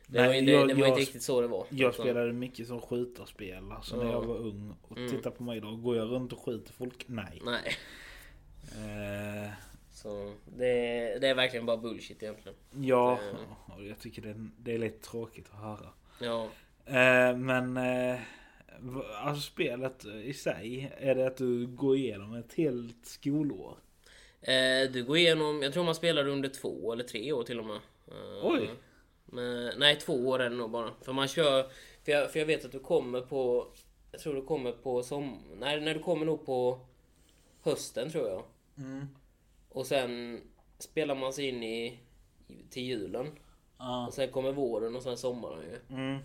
Det 0.08 0.20
Nej, 0.22 0.28
var, 0.28 0.46
det, 0.46 0.52
jag- 0.52 0.68
det 0.68 0.74
var 0.74 0.88
inte 0.88 1.02
riktigt 1.02 1.24
så 1.24 1.42
det 1.42 1.48
var. 1.48 1.66
Jag 1.70 1.90
Utan- 1.94 2.06
spelade 2.06 2.34
mycket 2.34 2.68
som 2.68 2.82
skjutarspel, 2.82 3.72
alltså 3.72 3.96
när 3.96 4.06
Ja. 4.06 4.12
jag 4.12 4.22
var 4.22 4.36
ung. 4.38 4.76
Och 4.82 4.98
Mm. 4.98 5.12
titta 5.12 5.32
på 5.32 5.44
mig 5.44 5.58
idag, 5.58 5.82
går 5.84 5.98
jag 5.98 6.12
runt 6.12 6.34
och 6.34 6.40
skjuter 6.46 6.74
folk? 6.74 7.04
Nej. 7.08 7.42
Nej. 7.46 7.76
Eh, 8.72 9.50
Så 10.06 10.34
det, 10.58 11.18
det 11.22 11.28
är 11.28 11.36
verkligen 11.36 11.66
bara 11.66 11.78
bullshit 11.78 12.24
egentligen. 12.24 12.58
ja, 12.82 13.20
Det- 13.68 13.74
och 13.74 13.86
jag 13.86 14.00
tycker 14.00 14.22
det, 14.22 14.36
det 14.58 14.74
är 14.74 14.78
lite 14.78 15.10
tråkigt 15.10 15.46
att 15.52 15.60
höra. 15.60 15.90
Ja. 16.22 16.44
Eh, 16.86 17.38
men 17.38 17.78
eh, 17.78 18.20
alltså 19.24 19.42
spelet 19.52 20.06
i 20.06 20.34
sig, 20.34 20.94
är 20.98 21.16
det 21.16 21.28
att 21.28 21.38
du 21.38 21.68
går 21.68 21.96
igenom 21.96 22.34
ett 22.36 22.54
helt 22.54 23.06
skolår? 23.06 23.78
Eh, 24.42 24.92
du 24.92 25.04
går 25.08 25.18
igenom, 25.18 25.62
jag 25.62 25.74
tror 25.74 25.84
man 25.84 25.96
spelar 25.96 26.28
under 26.28 26.50
två 26.50 26.94
eller 26.94 27.04
tre 27.04 27.32
år 27.34 27.44
till 27.44 27.60
och 27.60 27.66
med. 27.66 27.80
Eh, 28.08 28.40
Oj. 28.46 28.70
Men, 29.26 29.72
nej, 29.80 29.96
två 29.96 30.14
år 30.28 30.40
är 30.42 30.50
det 30.50 30.56
nog 30.56 30.72
bara. 30.72 30.90
För 31.02 31.14
man 31.14 31.28
kör, 31.28 31.64
för 32.04 32.12
jag, 32.12 32.32
för 32.32 32.40
jag 32.40 32.46
vet 32.46 32.66
att 32.66 32.72
du 32.72 32.80
kommer 32.80 33.22
på, 33.22 33.68
jag 34.12 34.22
tror 34.22 34.34
du 34.36 34.42
kommer 34.42 34.72
på 34.72 35.04
som, 35.04 35.40
nej, 35.60 35.82
när 35.82 35.94
du 35.94 36.00
kommer 36.00 36.26
nog 36.26 36.46
på 36.46 36.80
hösten 37.62 38.12
tror 38.12 38.28
jag. 38.28 38.44
Mm. 38.78 39.08
Och 39.76 39.86
sen 39.86 40.42
spelar 40.80 41.16
man 41.16 41.34
sig 41.34 41.48
in 41.50 41.64
i, 41.64 42.00
till 42.70 42.84
julen. 42.84 43.28
Ja. 43.78 44.08
Och 44.08 44.14
sen 44.14 44.32
kommer 44.32 44.52
våren 44.52 44.96
och 44.96 45.04
sen 45.04 45.18
sommaren 45.18 45.62
ju. 45.62 45.96
Mm. 45.96 46.20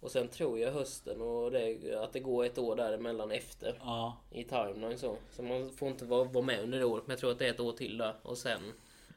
Och 0.00 0.10
sen 0.10 0.28
tror 0.28 0.58
jag 0.58 0.72
hösten 0.72 1.20
och 1.20 1.50
det, 1.50 1.94
att 2.04 2.12
det 2.12 2.20
går 2.20 2.44
ett 2.44 2.58
år 2.58 2.76
däremellan 2.76 3.30
efter. 3.30 3.78
Ja. 3.80 4.16
i 4.30 4.44
timeline 4.44 4.98
så. 4.98 5.16
Så 5.30 5.42
man 5.42 5.70
får 5.70 5.88
inte 5.88 6.04
vara, 6.04 6.24
vara 6.24 6.44
med 6.44 6.60
under 6.62 6.78
det 6.78 6.84
året. 6.84 7.06
Men 7.06 7.12
jag 7.12 7.20
tror 7.20 7.30
att 7.30 7.38
det 7.38 7.46
är 7.46 7.50
ett 7.50 7.60
år 7.60 7.72
till 7.72 7.98
där. 7.98 8.14
Och 8.22 8.38
sen 8.38 8.60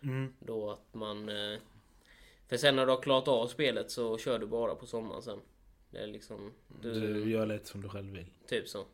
Mm. 0.03 0.33
då 0.39 0.71
att 0.71 0.93
man... 0.93 1.29
eh, 1.29 1.59
För 2.47 2.57
sen 2.57 2.75
när 2.75 2.85
du 2.85 2.91
har 2.91 3.01
klarat 3.01 3.27
av 3.27 3.47
spelet 3.47 3.91
så 3.91 4.17
kör 4.17 4.39
du 4.39 4.45
bara 4.45 4.75
på 4.75 4.85
sommaren 4.85 5.21
sen. 5.21 5.39
Det 5.91 5.97
är 5.97 6.07
liksom... 6.07 6.51
Du, 6.81 6.93
Du 6.93 7.29
gör 7.31 7.45
lite 7.45 7.65
som 7.65 7.81
du 7.81 7.89
själv 7.89 8.13
vill. 8.13 8.25
Typ 8.47 8.67
så. 8.67 8.85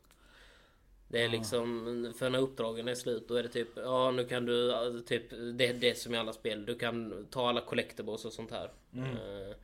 Det 1.12 1.22
är 1.24 1.30
liksom, 1.30 2.14
för 2.18 2.30
när 2.30 2.40
uppdragen 2.40 2.88
är 2.88 2.96
slut 2.96 3.28
då 3.28 3.36
är 3.36 3.44
det 3.44 3.50
typ, 3.50 3.68
ja 3.76 4.12
nu 4.12 4.26
kan 4.26 4.46
du, 4.46 4.74
alltså, 4.74 5.04
typ, 5.08 5.30
det, 5.30 5.74
det 5.74 5.90
är 5.90 5.94
som 5.94 6.16
i 6.16 6.18
alla 6.18 6.34
spel, 6.34 6.66
du 6.66 6.76
kan 6.76 7.28
ta 7.32 7.50
alla 7.50 7.62
collectibles 7.62 8.26
och 8.26 8.34
sånt 8.34 8.52
här. 8.52 8.72
Eh, 8.96 9.56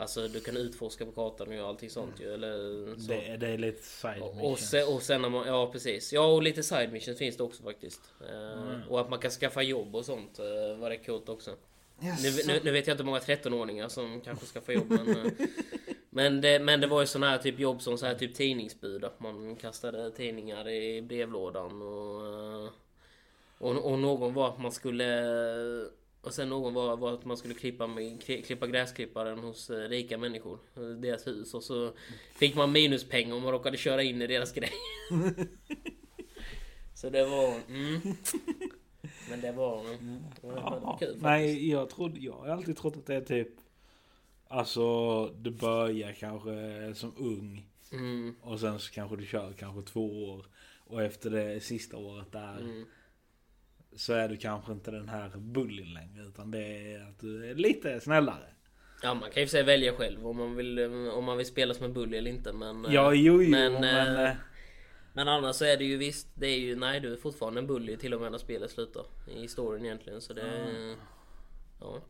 Alltså 0.00 0.28
du 0.28 0.40
kan 0.40 0.56
utforska 0.56 1.06
på 1.06 1.12
kartan 1.12 1.48
och 1.48 1.54
göra 1.54 1.68
allting 1.68 1.90
sånt 1.90 2.20
ju, 2.20 2.34
eller 2.34 2.52
så. 3.00 3.08
Det, 3.08 3.36
det 3.36 3.48
är 3.48 3.58
lite 3.58 3.82
side 3.82 4.22
Och, 4.22 4.28
och, 4.30 4.36
missions. 4.36 4.70
sen, 4.70 4.94
och 4.94 5.02
sen 5.02 5.22
när 5.22 5.28
man, 5.28 5.46
ja 5.46 5.72
precis. 5.72 6.12
Ja 6.12 6.26
och 6.26 6.42
lite 6.42 6.62
side 6.62 6.92
missions 6.92 7.18
finns 7.18 7.36
det 7.36 7.42
också 7.42 7.62
faktiskt. 7.62 8.00
Eh, 8.30 8.88
Och 8.88 9.00
att 9.00 9.10
man 9.10 9.18
kan 9.18 9.30
skaffa 9.30 9.62
jobb 9.62 9.96
och 9.96 10.04
sånt 10.04 10.40
uh, 10.40 10.78
var 10.80 10.90
det 10.90 10.96
coolt 10.96 11.28
också. 11.28 11.50
Nu, 12.00 12.08
Jaså? 12.08 12.46
nu, 12.46 12.60
nu 12.64 12.70
vet 12.70 12.86
jag 12.86 12.94
inte 12.94 13.02
hur 13.02 13.06
många 13.06 13.18
13-åringar 13.18 13.88
som 13.88 14.20
kanske 14.20 14.46
skaffar 14.46 14.72
jobb 14.72 14.86
men, 14.90 15.08
eh, 15.08 15.32
men, 16.18 16.40
det, 16.40 16.58
men 16.58 16.80
det 16.80 16.86
var 16.86 17.00
ju 17.00 17.06
sådana 17.06 17.30
här 17.30 17.38
typ 17.38 17.58
jobb 17.58 17.82
som 17.82 17.98
så 17.98 18.06
här 18.06 18.14
typ 18.14 18.34
tidningsbud. 18.34 19.04
Att 19.04 19.20
man 19.20 19.56
kastade 19.56 20.10
tidningar 20.10 20.68
i 20.68 21.02
brevlådan 21.02 21.82
och, 21.82 22.26
eh, 22.26 22.70
och, 23.58 23.92
och 23.92 23.98
någon 23.98 24.34
var 24.34 24.48
att 24.48 24.60
man 24.60 24.72
skulle 24.72 25.04
och 26.20 26.34
sen 26.34 26.48
någon 26.48 26.74
var, 26.74 26.96
var 26.96 27.12
att 27.12 27.24
man 27.24 27.36
skulle 27.36 27.54
klippa, 27.54 27.86
med, 27.86 28.22
klippa 28.22 28.66
gräsklipparen 28.66 29.38
hos 29.38 29.70
eh, 29.70 29.88
rika 29.88 30.18
människor. 30.18 30.58
eh, 30.76 30.82
Deras 30.82 31.26
hus. 31.26 31.54
Och 31.54 31.62
så 31.62 31.92
fick 32.34 32.54
man 32.54 32.72
minuspengar 32.72 33.36
om 33.36 33.42
man 33.42 33.52
råkade 33.52 33.76
köra 33.76 34.02
in 34.02 34.22
i 34.22 34.26
deras 34.26 34.52
grej. 34.52 34.70
så 36.94 37.10
det 37.10 37.24
var... 37.24 37.54
Mm. 37.68 38.00
Men 39.30 39.40
det 39.40 39.52
var... 39.52 39.84
Det 40.40 40.46
var, 40.46 40.54
det 40.54 40.80
var 40.80 40.98
kul 40.98 41.08
faktiskt. 41.08 41.22
nej, 41.22 41.70
jag, 41.70 41.90
trodde, 41.90 42.20
jag 42.20 42.32
har 42.32 42.48
alltid 42.48 42.76
trott 42.76 42.96
att 42.96 43.06
det 43.06 43.14
är 43.14 43.20
typ... 43.20 43.48
Alltså, 44.48 45.26
du 45.28 45.50
börjar 45.50 46.12
kanske 46.12 46.50
som 46.94 47.14
ung. 47.16 47.66
Mm, 47.92 48.34
Och 48.42 48.60
sen 48.60 48.78
så 48.78 48.92
kanske 48.92 49.16
du 49.16 49.26
kör 49.26 49.52
kanske 49.52 49.92
två 49.92 50.28
år. 50.30 50.46
Och 50.78 51.02
efter 51.02 51.30
det 51.30 51.60
sista 51.60 51.96
året 51.96 52.32
där. 52.32 52.58
mm. 52.60 52.86
Så 53.96 54.12
är 54.12 54.28
du 54.28 54.36
kanske 54.36 54.72
inte 54.72 54.90
den 54.90 55.08
här 55.08 55.30
bullyn 55.36 55.94
längre. 55.94 56.22
Utan 56.26 56.50
det 56.50 56.92
är 56.92 57.08
att 57.08 57.20
du 57.20 57.50
är 57.50 57.54
lite 57.54 58.00
snällare. 58.00 58.48
Ja 59.02 59.14
man 59.14 59.30
kan 59.30 59.42
ju 59.42 59.48
sig 59.48 59.62
välja 59.62 59.92
själv 59.92 60.26
om 60.26 60.36
man 60.36 60.56
vill, 60.56 60.78
om 61.14 61.24
man 61.24 61.36
vill 61.36 61.46
spela 61.46 61.74
som 61.74 61.84
en 61.84 61.92
bully 61.92 62.16
eller 62.18 62.30
inte 62.30 62.52
men... 62.52 62.84
eh, 62.84 62.94
Ja, 62.94 63.14
jo, 63.14 63.42
jo. 63.42 63.50
men, 63.50 63.72
Men, 63.72 64.16
eh, 64.16 64.30
eh, 64.30 64.36
Men 65.12 65.28
annars 65.28 65.56
så 65.56 65.64
är 65.64 65.76
det 65.76 65.84
ju 65.84 65.96
visst, 65.96 66.28
det 66.34 66.46
är 66.46 66.58
ju, 66.58 66.76
nej 66.76 67.00
du 67.00 67.12
är 67.12 67.16
fortfarande 67.16 67.60
en 67.60 67.66
bully 67.66 67.96
till 67.96 68.14
och 68.14 68.20
med 68.20 68.30
när 68.32 68.38
spelet 68.38 68.70
slutar. 68.70 69.04
I 69.26 69.48
storyn 69.48 69.84
egentligen 69.84 70.20
så 70.20 70.32
det... 70.32 70.96
Ja. 71.80 72.00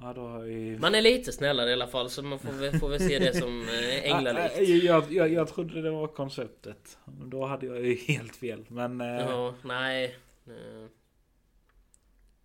Ja, 0.00 0.38
vi... 0.38 0.78
Man 0.78 0.94
är 0.94 1.02
lite 1.02 1.32
snällare 1.32 1.70
i 1.70 1.72
alla 1.72 1.86
fall 1.86 2.10
så 2.10 2.22
man 2.22 2.38
får, 2.38 2.52
väl- 2.52 2.78
får 2.78 2.88
väl 2.88 3.00
se 3.00 3.18
det 3.18 3.36
som 3.36 3.62
eh, 3.68 4.12
änglalikt. 4.16 4.58
jag, 4.58 4.68
jag, 4.68 5.12
jag, 5.12 5.32
jag 5.32 5.48
trodde 5.48 5.82
det 5.82 5.90
var 5.90 6.06
konceptet. 6.06 6.98
Då 7.04 7.44
hade 7.46 7.66
jag 7.66 7.86
ju 7.86 7.94
helt 7.94 8.36
fel. 8.36 8.64
Men... 8.68 9.00
eh, 9.00 9.06
Ja, 9.06 9.54
nej. 9.64 10.16
eh, 10.46 10.86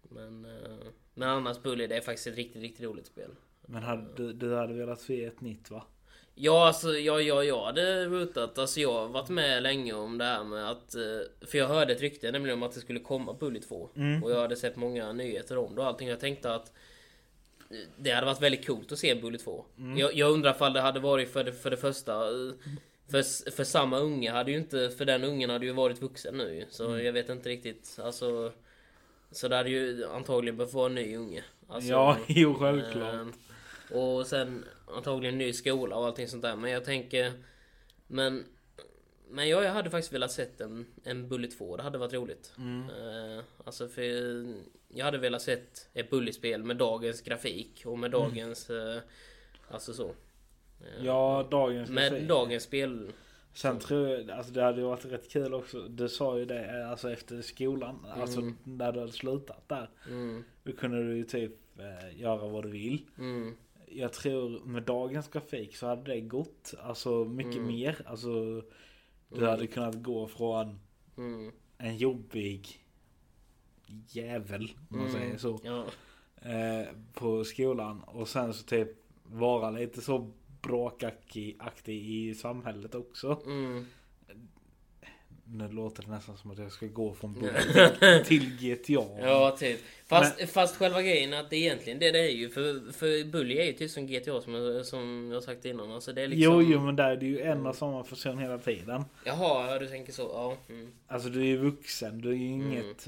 Men, 0.01 0.45
eh, 0.45 0.77
men 1.13 1.29
annars 1.29 1.61
Bully 1.61 1.87
det 1.87 1.95
är 1.97 2.01
faktiskt 2.01 2.27
ett 2.27 2.35
riktigt, 2.35 2.61
riktigt 2.61 2.85
roligt 2.85 3.05
spel. 3.07 3.31
Men 3.67 3.83
hade, 3.83 4.07
du, 4.15 4.33
du 4.33 4.55
hade 4.55 4.73
velat 4.73 4.99
se 5.01 5.25
ett 5.25 5.41
nytt 5.41 5.71
va? 5.71 5.83
Ja, 6.35 6.67
alltså 6.67 6.89
ja, 6.93 7.21
ja, 7.21 7.43
jag 7.43 7.65
hade 7.65 8.05
rootat. 8.05 8.57
Alltså 8.57 8.79
jag 8.79 8.93
har 8.93 9.07
varit 9.07 9.29
med 9.29 9.63
länge 9.63 9.93
om 9.93 10.17
det 10.17 10.25
här 10.25 10.43
med 10.43 10.69
att... 10.69 10.95
eh, 10.95 11.01
För 11.47 11.57
jag 11.57 11.67
hörde 11.67 11.93
ett 11.93 12.01
rykte 12.01 12.31
nämligen 12.31 12.57
om 12.57 12.63
att 12.63 12.71
det 12.73 12.79
skulle 12.79 12.99
komma 12.99 13.33
Bully 13.33 13.59
2. 13.59 13.89
Mm. 13.95 14.23
Och 14.23 14.31
jag 14.31 14.39
hade 14.41 14.55
sett 14.55 14.75
många 14.75 15.13
nyheter 15.13 15.57
om 15.57 15.75
det 15.75 15.81
och 15.81 15.87
allting. 15.87 16.07
Jag 16.07 16.19
tänkte 16.19 16.53
att 16.55 16.67
eh, 16.67 16.73
det 17.97 18.11
hade 18.11 18.25
varit 18.25 18.41
väldigt 18.41 18.67
coolt 18.67 18.91
att 18.91 18.99
se 18.99 19.15
Bully 19.15 19.37
2. 19.37 19.65
Mm. 19.77 19.97
Jag, 19.97 20.13
jag 20.13 20.31
undrar 20.31 20.51
ifall 20.55 20.73
det 20.73 20.81
hade 20.81 20.99
varit 20.99 21.29
för 21.33 21.43
det, 21.43 21.51
för 21.53 21.69
det 21.69 21.77
första... 21.77 22.13
eh, 22.27 22.53
För, 23.11 23.51
för 23.51 23.63
samma 23.63 23.99
unge 23.99 24.31
hade 24.31 24.51
ju 24.51 24.57
inte... 24.57 24.89
För 24.97 25.05
den 25.05 25.23
ungen 25.23 25.49
hade 25.49 25.65
ju 25.65 25.71
varit 25.71 26.01
vuxen 26.01 26.37
nu. 26.37 26.65
Så 26.69 26.85
Mm. 26.91 27.05
jag 27.05 27.13
vet 27.13 27.29
inte 27.29 27.49
riktigt. 27.49 27.99
Alltså... 28.03 28.51
Så 29.31 29.47
det 29.47 29.55
hade 29.55 29.69
ju 29.69 30.05
antagligen 30.05 30.57
behövt 30.57 30.73
vara 30.73 30.85
en 30.85 30.95
ny 30.95 31.15
unge. 31.17 31.43
Alltså, 31.67 31.89
ja, 31.89 32.17
jo 32.27 32.53
självklart. 32.53 33.13
Ehm, 33.13 33.33
och 33.99 34.27
sen 34.27 34.65
antagligen 34.95 35.37
ny 35.37 35.53
skola 35.53 35.95
och 35.95 36.05
allting 36.05 36.27
sånt 36.27 36.41
där. 36.43 36.55
Men 36.55 36.71
jag 36.71 36.85
tänker... 36.85 37.33
Men... 38.07 38.45
Men 39.31 39.49
jag, 39.49 39.63
jag 39.63 39.71
hade 39.71 39.89
faktiskt 39.89 40.13
velat 40.13 40.31
sett 40.31 40.61
en, 40.61 40.85
en 41.03 41.29
Bully 41.29 41.47
2. 41.47 41.77
Det 41.77 41.83
hade 41.83 41.97
varit 41.97 42.13
roligt. 42.13 42.53
Mm. 42.57 42.89
Eh, 42.89 43.43
alltså 43.65 43.87
för... 43.87 44.45
Jag 44.93 45.05
hade 45.05 45.17
velat 45.17 45.41
sett 45.41 45.89
ett 45.93 46.09
Bully-spel 46.09 46.63
med 46.63 46.77
dagens 46.77 47.21
grafik 47.21 47.83
och 47.85 47.99
med 47.99 48.11
dagens... 48.11 48.69
eh, 48.69 48.99
alltså 49.71 49.93
så. 49.93 50.07
Eh, 50.09 51.05
Ja, 51.05 51.47
dagens 51.51 51.89
Med 51.89 52.11
musik. 52.11 52.27
dagens 52.29 52.63
spel... 52.63 53.11
Sen 53.53 53.79
tror 53.79 54.07
jag, 54.09 54.31
alltså 54.31 54.53
det 54.53 54.63
hade 54.63 54.81
ju 54.81 54.87
varit 54.87 55.05
rätt 55.05 55.29
kul 55.31 55.53
också. 55.53 55.81
Du 55.81 56.09
sa 56.09 56.37
ju 56.39 56.45
det, 56.45 56.87
alltså 56.87 57.11
efter 57.11 57.41
skolan. 57.41 58.05
Alltså 58.15 58.39
Mm. 58.39 58.57
när 58.63 58.91
du 58.91 58.99
hade 58.99 59.11
slutat 59.11 59.69
där. 59.69 59.89
Mm, 60.07 60.43
Då 60.63 60.71
kunde 60.71 61.03
du 61.07 61.17
ju 61.17 61.23
typ 61.23 61.51
göra 62.15 62.47
vad 62.47 62.63
du 62.63 62.69
vill. 62.69 63.05
mm, 63.17 63.55
Jag 63.87 64.13
tror 64.13 64.65
med 64.65 64.83
dagens 64.83 65.27
grafik 65.27 65.75
så 65.77 65.87
hade 65.87 66.11
det 66.13 66.21
gått. 66.21 66.73
Alltså 66.81 67.25
mycket 67.25 67.55
Mm. 67.55 67.67
mer. 67.67 67.95
Alltså 68.05 68.61
du 69.39 69.47
hade 69.47 69.67
kunnat 69.67 70.03
gå 70.03 70.27
från 70.27 70.79
mm, 71.17 71.51
en 71.77 71.97
jobbig 71.97 72.85
jävel, 74.07 74.73
om 74.89 74.97
man 74.97 75.07
mm. 75.07 75.21
säger 75.21 75.37
så. 75.37 75.59
Ja. 75.63 75.85
Eh, 76.49 76.87
på 77.13 77.43
skolan. 77.43 78.03
Och 78.03 78.27
sen 78.27 78.53
så 78.53 78.63
typ 78.63 78.89
vara 79.23 79.69
lite 79.69 80.01
så 80.01 80.31
bråkaktig 80.61 81.55
aktig 81.59 82.09
i 82.09 82.35
samhället 82.35 82.95
också. 82.95 83.41
Mm. 83.45 83.85
Nu 85.53 85.67
låter 85.67 86.03
det 86.03 86.09
nästan 86.09 86.37
som 86.37 86.51
att 86.51 86.57
jag 86.57 86.71
ska 86.71 86.85
gå 86.85 87.13
från. 87.13 87.33
Bully 87.33 88.23
till 88.25 88.57
GTA. 88.59 89.05
Ja, 89.21 89.55
typ. 89.59 89.79
Fast, 90.07 90.49
fast 90.49 90.75
själva 90.77 91.01
grejen 91.01 91.33
att 91.33 91.49
det 91.49 91.57
egentligen 91.57 91.99
det, 91.99 92.11
det 92.11 92.19
är 92.19 92.31
ju 92.31 92.49
för, 92.49 92.91
för 92.91 93.31
Bully 93.31 93.57
är 93.57 93.65
ju 93.65 93.73
typ 93.73 93.91
som 93.91 94.07
GTA 94.07 94.41
som 94.41 94.53
jag, 94.53 94.85
som 94.85 95.31
jag 95.33 95.43
sagt 95.43 95.65
innan. 95.65 95.91
Alltså 95.91 96.13
det 96.13 96.21
är 96.21 96.27
liksom... 96.27 96.53
Jo, 96.53 96.61
jo, 96.61 96.79
men 96.79 96.95
där 96.95 97.11
är 97.11 97.17
det 97.17 97.25
ju 97.25 97.41
en 97.41 97.65
och 97.65 97.75
samma 97.75 98.03
person 98.03 98.37
hela 98.37 98.57
tiden. 98.57 99.03
Jaha, 99.25 99.71
ja, 99.71 99.79
du 99.79 99.87
tänker 99.87 100.13
så. 100.13 100.21
Ja. 100.21 100.57
Mm. 100.69 100.91
Alltså 101.07 101.29
du 101.29 101.41
är 101.41 101.45
ju 101.45 101.57
vuxen, 101.57 102.21
du 102.21 102.29
är 102.29 102.33
ju 102.33 102.47
inget 102.47 103.07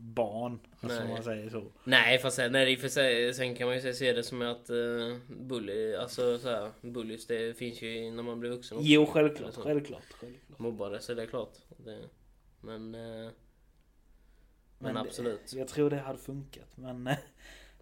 barn. 0.00 0.60
Alltså, 0.80 1.00
Nej. 1.00 1.08
man 1.08 1.22
säger 1.22 1.50
så. 1.50 1.64
Nej, 1.84 2.18
fast 2.18 2.36
sen, 2.36 2.52
nej, 2.52 2.76
för 2.76 2.88
sig, 2.88 3.34
sen 3.34 3.54
kan 3.54 3.66
man 3.68 3.76
ju 3.80 3.94
se 3.94 4.12
det 4.12 4.22
som 4.22 4.42
att 4.42 4.70
uh, 4.70 5.16
Bully, 5.28 5.94
alltså 5.94 6.38
så 6.38 6.48
här, 6.48 6.70
Bullys 6.80 7.26
det 7.26 7.58
finns 7.58 7.82
ju 7.82 8.10
när 8.10 8.22
man 8.22 8.40
blir 8.40 8.50
vuxen 8.50 8.76
också. 8.78 8.88
Jo, 8.88 9.06
självklart, 9.06 9.54
självklart, 9.54 10.02
självklart. 10.20 10.58
Mobbare, 10.58 11.00
så 11.00 11.14
det 11.14 11.22
är 11.22 11.26
klart. 11.26 11.52
Det, 11.76 12.08
men... 12.60 12.94
eh, 12.94 13.00
men, 13.00 13.32
Men 14.78 14.94
det- 14.94 15.00
absolut. 15.00 15.52
Jag 15.52 15.68
tror 15.68 15.90
det 15.90 15.96
hade 15.98 16.18
funkat, 16.18 16.76
men 16.76 17.06
eh, 17.06 17.16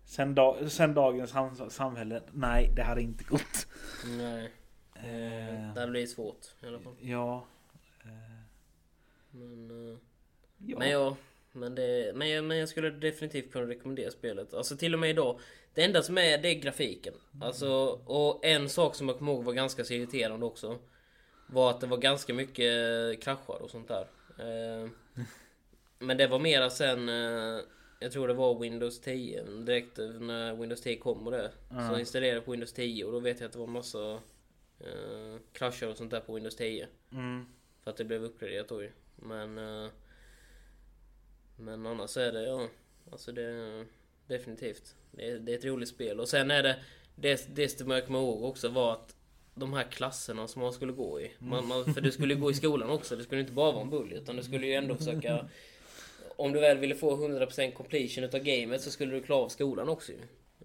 sen, 0.05 0.35
dag, 0.35 0.71
sen 0.73 0.95
dagens 0.95 1.31
sam 1.31 1.71
samhälle, 1.71 2.23
nej, 2.33 2.73
det 2.77 2.83
hade 2.83 3.03
inte 3.03 3.25
gått. 3.25 3.67
Nej, 4.19 4.53
Eh, 5.03 5.75
det 5.75 5.87
blir 5.91 6.07
svårt 6.07 6.47
i 6.63 6.67
alla 6.67 6.79
fall. 6.81 6.97
ja. 7.01 7.47
Men... 9.31 9.99
ja. 10.59 10.79
Men 10.79 10.91
ja, 10.91 11.17
men, 11.59 11.75
det, 11.75 12.13
men, 12.15 12.31
jag, 12.31 12.45
men 12.45 12.59
jag 12.59 12.69
skulle 12.69 12.91
definitivt 12.91 13.53
kunna 13.53 13.69
rekommendera 13.69 14.11
spelet. 14.11 14.55
Alltså 14.55 14.77
till 14.77 14.95
och 14.95 15.01
med 15.01 15.11
idag. 15.11 15.41
Det 15.75 15.85
enda 15.85 16.03
som 16.03 16.19
är 16.19 16.39
det 16.39 16.49
är 16.49 16.55
grafiken. 16.55 17.15
Alltså, 17.41 17.69
och 18.05 18.45
en 18.45 18.69
sak 18.69 18.95
som 18.95 19.09
jag 19.09 19.19
kommer 19.19 19.33
ihåg 19.33 19.45
var 19.45 19.53
ganska 19.53 19.85
så 19.85 19.95
irriterande 19.95 20.47
också. 20.47 20.79
Var 21.47 21.71
att 21.71 21.81
det 21.81 21.87
var 21.87 21.97
ganska 21.99 22.35
mycket 22.35 22.73
kraschar 23.23 23.63
och 23.63 23.71
sånt 23.71 23.89
där. 23.89 24.07
Eh, 24.39 24.89
men 25.99 26.17
det 26.17 26.27
var 26.27 26.39
mera 26.39 26.71
sen... 26.71 27.09
Eh, 27.09 27.61
jag 28.01 28.13
tror 28.13 28.29
det 28.29 28.35
var 28.35 28.59
Windows 28.61 29.01
10. 29.01 29.43
Direkt 29.45 29.99
när 29.99 30.55
Windows 30.57 30.81
10 30.83 30.97
kom 30.97 31.27
och 31.27 31.33
det. 31.33 31.51
Så 31.69 31.75
Ja. 31.77 31.91
jag 31.91 32.01
installerade 32.01 32.41
på 32.41 32.51
Windows 32.51 32.73
10 32.73 33.05
och 33.05 33.13
då 33.13 33.21
vet 33.21 33.41
jag 33.41 33.47
att 33.47 33.53
det 33.53 33.59
var 33.59 33.67
massa 33.67 34.13
eh, 34.81 35.37
kraschar 35.53 35.87
och 35.89 35.97
sånt 35.97 36.11
där 36.11 36.21
på 36.21 36.35
Windows 36.35 36.57
10. 36.57 36.89
Mm. 37.13 37.47
För 37.85 37.91
att 37.91 37.97
det 37.97 38.05
blev 38.05 38.25
uppgraderat 38.25 38.69
då 38.69 38.83
ju. 38.83 38.91
Men... 39.17 39.59
eh, 39.59 39.91
Men 41.59 41.87
annars 41.87 42.17
är 42.17 42.33
det, 42.33 42.43
ja. 42.43 42.67
Alltså 43.13 43.33
det... 43.33 43.85
Definitivt. 44.27 44.95
Det 45.11 45.31
är, 45.31 45.39
det 45.39 45.53
är 45.53 45.59
ett 45.59 45.65
roligt 45.65 45.89
spel. 45.89 46.21
Och 46.21 46.29
sen 46.29 46.51
är 46.51 46.63
det... 46.63 46.77
Det, 47.15 47.57
det 47.57 47.69
som 47.69 47.91
jag 47.91 48.07
kommer 48.07 48.19
ihåg 48.19 48.45
också 48.45 48.69
var 48.69 48.93
att 48.93 49.17
de 49.55 49.73
här 49.73 49.85
klasserna 49.85 50.49
som 50.49 50.63
man 50.63 50.73
skulle 50.73 50.93
gå 50.93 51.21
i. 51.21 51.31
Man, 51.39 51.67
man, 51.69 51.95
för 51.95 52.01
du 52.01 52.13
skulle 52.13 52.35
ju 52.35 52.41
gå 52.41 52.51
i 52.51 52.55
skolan 52.55 52.91
också. 52.91 53.17
Det 53.17 53.23
skulle 53.23 53.41
inte 53.41 53.53
bara 53.53 53.73
vara 53.73 53.83
en 53.83 53.91
bully. 53.91 54.17
Utan 54.17 54.37
du 54.37 54.43
skulle 54.43 54.67
ju 54.67 54.73
ändå 54.75 54.95
försöka... 54.95 55.49
Om 56.37 56.53
du 56.53 56.61
väl 56.61 56.79
ville 56.79 56.95
få 56.95 57.17
100% 57.29 57.73
completion 57.73 58.25
utav 58.25 58.41
gamet 58.41 58.81
så 58.83 58.91
skulle 58.91 59.15
du 59.15 59.23
klara 59.23 59.41
av 59.45 59.49
skolan 59.49 59.89
också 59.89 60.13
ju. 60.13 60.19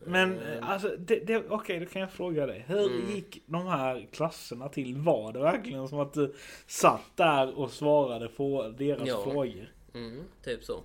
Men 0.06 0.40
eh, 0.40 0.70
alltså, 0.70 0.96
det, 0.98 1.20
det, 1.20 1.44
okej 1.50 1.80
då 1.80 1.86
kan 1.86 2.02
jag 2.02 2.12
fråga 2.12 2.46
dig. 2.46 2.66
Hur 2.68 2.92
Mm. 2.92 3.16
gick 3.16 3.44
de 3.46 3.68
här 3.68 4.08
klasserna 4.12 4.70
till? 4.70 4.96
Var 4.98 5.34
det 5.34 5.40
verkligen 5.40 5.88
som 5.88 6.00
att 6.00 6.14
du 6.14 6.36
satt 6.68 7.02
där 7.16 7.60
och 7.60 7.72
svarade 7.72 8.28
på 8.28 8.74
deras 8.78 9.08
Ja. 9.08 9.24
frågor? 9.24 9.74
Mm, 9.94 10.24
typ 10.44 10.64
så. 10.64 10.84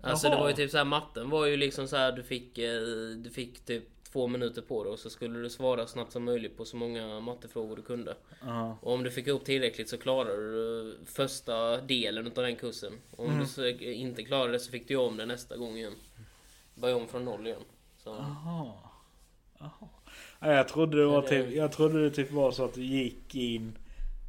Alltså 0.00 0.26
Jaha. 0.26 0.34
det 0.36 0.40
var 0.42 0.48
ju 0.48 0.54
typ 0.54 0.70
så 0.70 0.76
här 0.78 0.84
matten 0.84 1.30
var 1.30 1.46
ju 1.46 1.56
liksom 1.56 1.88
så 1.88 1.96
här 1.96 2.12
du 2.12 2.22
fick 2.22 2.58
eh, 2.58 2.80
du 3.16 3.30
fick 3.34 3.60
typ 3.64 3.84
två 4.12 4.26
minuter 4.26 4.62
på 4.62 4.84
dig 4.84 4.92
och 4.92 4.98
så 4.98 5.10
skulle 5.10 5.38
du 5.38 5.50
svara 5.50 5.86
snabbt 5.86 6.12
som 6.12 6.24
möjligt 6.24 6.56
på 6.56 6.64
så 6.64 6.76
många 6.76 7.20
mattefrågor 7.20 7.76
du 7.76 7.82
kunde. 7.82 8.14
Ja. 8.40 8.76
Och 8.82 8.92
om 8.92 9.02
du 9.02 9.10
fick 9.10 9.26
upp 9.28 9.44
tillräckligt 9.44 9.88
så 9.88 9.98
klarade 9.98 10.36
du 10.52 10.98
första 11.06 11.80
delen 11.80 12.26
utav 12.26 12.44
den 12.44 12.56
kursen. 12.56 12.92
Och 13.10 13.24
om 13.24 13.30
Mm. 13.30 13.40
du 13.40 13.46
så 13.46 13.66
inte 13.80 14.22
klarade 14.24 14.52
det 14.52 14.58
så 14.60 14.70
fick 14.70 14.88
du 14.88 14.96
om 14.96 15.16
det 15.16 15.26
nästa 15.26 15.56
gång 15.56 15.76
igen. 15.76 15.94
Börja 16.74 16.96
om 16.96 17.08
från 17.08 17.24
noll 17.24 17.46
igen. 17.46 17.62
Så. 17.98 18.10
Jaha. 18.10 18.72
Jaha. 19.58 19.88
Ja, 20.40 20.52
jag 20.52 20.68
trodde 20.68 20.96
det 20.98 21.06
var 21.06 21.22
det- 21.22 21.28
typ, 21.28 21.54
jag 21.56 21.72
trodde 21.72 22.02
det 22.04 22.10
typ 22.10 22.30
var 22.30 22.52
så 22.52 22.64
att 22.64 22.74
du 22.74 22.84
gick 22.84 23.34
in 23.34 23.78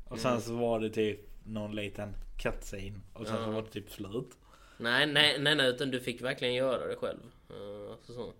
och 0.09 0.19
sen 0.19 0.31
Mm. 0.31 0.41
så 0.43 0.55
var 0.55 0.79
det 0.79 0.89
typ 0.89 1.19
någon 1.45 1.75
liten 1.75 2.13
cutscene 2.41 3.00
och 3.13 3.27
sen 3.27 3.38
så 3.45 3.51
var 3.51 3.62
det 3.62 3.69
typ 3.69 3.91
slut. 3.91 4.29
Nej, 4.77 5.05
nej, 5.07 5.39
nej, 5.39 5.55
nej, 5.55 5.69
utan 5.69 5.91
du 5.91 6.00
fick 6.00 6.21
verkligen 6.21 6.53
göra 6.53 6.88
det 6.88 6.95
själv. 6.95 7.19
Eh, 7.50 7.91
Alltså 7.91 8.13
så. 8.13 8.33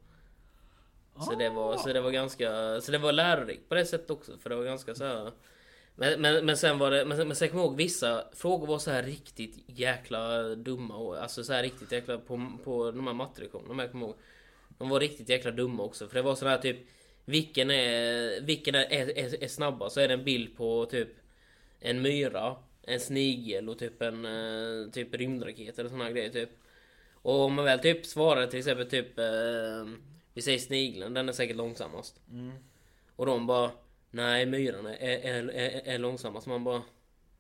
Så 1.25 1.36
det 1.36 1.50
var, 1.50 1.77
så 1.77 1.93
det 1.93 2.01
var 2.01 2.12
ganska, 2.12 2.81
så 2.81 2.91
det 2.91 2.98
var 2.98 3.12
lärorikt 3.12 3.70
på 3.70 3.75
det 3.75 3.86
sättet 3.86 4.10
också. 4.12 4.38
För 4.38 4.50
det 4.50 4.55
var 4.55 4.63
ganska 4.63 4.96
så 4.96 5.05
här. 5.05 5.31
Men, 5.96 6.22
men, 6.22 6.46
men 6.46 6.58
sen 6.58 6.77
var 6.79 6.91
det, 6.91 7.05
men, 7.05 7.27
men 7.27 7.36
sen 7.36 7.50
kommer 7.50 7.63
jag 7.63 7.67
ihåg 7.67 7.77
vissa 7.77 8.25
frågor 8.34 8.67
var 8.67 8.79
så 8.79 8.91
här 8.91 9.03
riktigt 9.03 9.63
jäkla 9.65 10.43
dumma. 10.55 10.96
Och, 10.98 11.17
alltså 11.24 11.43
så 11.43 11.53
här 11.53 11.63
riktigt 11.63 11.91
jäkla 11.91 12.17
på, 12.17 12.51
på 12.63 12.91
de 12.91 13.08
här 13.08 13.13
mattelektionerna. 13.13 13.84
Jag 13.84 13.91
kommer 13.91 14.05
ihåg. 14.05 14.15
De 14.77 14.89
var 14.89 15.00
riktigt 15.00 15.29
jäkla 15.29 15.51
dumma 15.51 15.84
också. 15.84 16.08
För 16.08 16.15
det 16.15 16.22
var 16.22 16.36
sån 16.36 16.48
här 16.48 16.58
typ. 16.58 16.77
Vilken 17.25 17.72
är, 17.72 18.41
vilken 18.41 18.75
är, 18.75 18.93
är, 18.93 19.17
är, 19.17 19.43
är 19.43 19.48
snabbast? 19.48 19.93
Så 19.93 20.00
är 20.00 20.08
det 20.08 20.13
en 20.13 20.24
bild 20.24 20.58
på 20.58 20.86
typ 20.86 21.10
en 21.79 22.01
myra, 22.01 22.55
en 22.84 23.00
snigel 23.00 23.70
och 23.70 23.80
typ 23.80 24.02
en 24.02 24.26
eh, 24.26 24.92
typ 24.92 25.16
rymdraket 25.16 25.80
eller 25.80 25.90
såna 25.90 26.12
grejer 26.12 26.30
typ. 26.30 26.50
Och 27.14 27.40
om 27.40 27.54
man 27.54 27.66
väl 27.66 27.80
typ 27.80 28.06
svarar 28.06 28.48
till 28.48 28.60
exempel 28.60 28.90
typ 28.90 29.20
eh, 29.20 29.86
Vi 30.34 30.42
säger 30.42 30.60
snigeln, 30.60 31.14
den 31.14 31.30
är 31.30 31.34
säkert 31.34 31.56
långsammast. 31.58 32.22
Mm. 32.32 32.52
Och 33.16 33.26
de 33.26 33.48
bara 33.48 33.72
Nej 34.12 34.46
myran 34.46 34.86
är, 34.86 34.94
är, 34.94 35.50
är, 35.50 35.82
är 35.86 35.98
långsammast. 35.98 36.48
Man 36.48 36.64
bara 36.64 36.84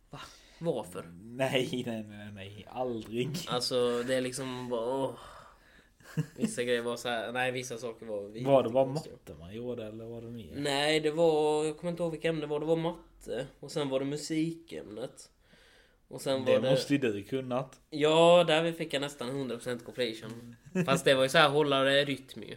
Va? 0.09 0.19
Varför? 0.59 1.05
Nej, 1.21 1.83
nej, 1.87 2.03
nej, 2.03 2.31
nej, 2.33 2.67
aldrig. 2.69 3.29
Alltså 3.47 4.03
det 4.03 4.15
är 4.15 4.21
liksom 4.21 4.69
bara 4.69 4.85
åh. 4.85 5.15
Vissa 6.35 6.63
grejer 6.63 6.81
var 6.81 6.97
så 6.97 7.09
här, 7.09 7.31
nej 7.31 7.51
vissa 7.51 7.77
saker 7.77 8.05
var 8.05 8.43
Var 8.45 8.63
det 8.63 8.69
bara 8.69 8.85
matte 8.85 9.33
man 9.39 9.53
gjorde 9.53 9.85
eller 9.85 10.05
var 10.05 10.21
det 10.21 10.29
mer? 10.29 10.53
Nej 10.55 10.99
det 10.99 11.11
var, 11.11 11.65
jag 11.65 11.77
kommer 11.77 11.91
inte 11.91 12.03
ihåg 12.03 12.11
vilka 12.11 12.29
ämnen 12.29 12.41
det 12.41 12.47
var. 12.47 12.59
Det 12.59 12.65
var 12.65 12.75
matte 12.75 13.47
och 13.59 13.71
sen 13.71 13.89
var 13.89 13.99
det 13.99 14.05
musikämnet. 14.05 15.30
Och 16.11 16.21
sen 16.21 16.45
Det 16.45 16.53
var 16.53 16.61
det... 16.61 16.69
måste 16.71 16.93
ju 16.93 16.99
du 16.99 17.23
kunnat. 17.23 17.79
Ja, 17.89 18.43
där 18.47 18.71
fick 18.71 18.93
jag 18.93 19.01
nästan 19.01 19.49
100% 19.51 19.83
completion. 19.83 20.55
Fast 20.85 21.05
det 21.05 21.13
var 21.13 21.23
ju 21.23 21.29
så 21.29 21.37
här 21.37 21.49
hållare 21.49 22.05
rytm 22.05 22.43
ju. 22.43 22.55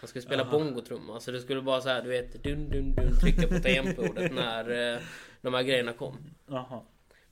Man 0.00 0.08
skulle 0.08 0.22
spela 0.22 0.44
bongotrumma, 0.44 1.20
så 1.20 1.30
det 1.30 1.40
skulle 1.40 1.62
bara 1.62 1.80
så 1.80 1.88
här, 1.88 2.02
du 2.02 2.08
vet, 2.08 2.42
dun 2.44 2.68
dun 2.70 2.94
dun, 2.94 3.18
trycka 3.20 3.48
på 3.48 3.58
tangentbordet 3.58 4.32
när 4.32 4.94
eh, 4.94 5.00
de 5.42 5.54
här 5.54 5.62
grejerna 5.62 5.92
kom. 5.92 6.34
Jaha. 6.46 6.80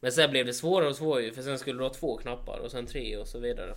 Men 0.00 0.12
sen 0.12 0.31
blev 0.31 0.47
det 0.47 0.54
svårare 0.54 0.88
och 0.88 0.97
svårare 0.97 1.23
ju, 1.25 1.33
för 1.33 1.43
sen 1.43 1.59
skulle 1.59 1.78
du 1.78 1.85
ha 1.85 1.95
två 1.95 2.16
knappar 2.16 2.59
och 2.59 2.71
sen 2.71 2.87
tre 2.87 3.16
och 3.16 3.28
så 3.28 3.38
vidare. 3.38 3.75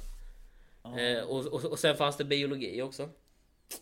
Eh, 0.83 1.23
och, 1.23 1.45
och, 1.45 1.65
och 1.65 1.79
sen 1.79 1.95
fanns 1.95 2.17
det 2.17 2.23
biologi 2.25 2.81
också. 2.81 3.09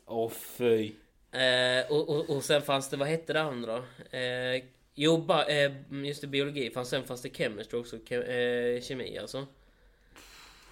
Åh 0.06 0.30
fy. 0.32 0.92
Eh, 1.32 1.92
och, 1.92 2.10
och, 2.10 2.30
och 2.30 2.44
sen 2.44 2.62
fanns 2.62 2.90
det, 2.90 2.98
vad 2.98 3.08
hette 3.08 3.34
det 3.34 3.42
andra? 3.42 3.78
Eh, 4.12 4.64
jo, 4.96 5.18
ba, 5.18 5.44
eh, 5.44 5.72
just 5.90 6.22
det, 6.22 6.28
biologi. 6.28 6.72
Fanns, 6.72 6.90
sen 6.90 7.04
fanns 7.04 7.22
det 7.22 7.30
chemistry 7.30 7.80
också, 7.80 7.98
ke, 8.00 8.16
eh, 8.16 8.82
kemi 8.82 9.18
alltså. 9.18 9.48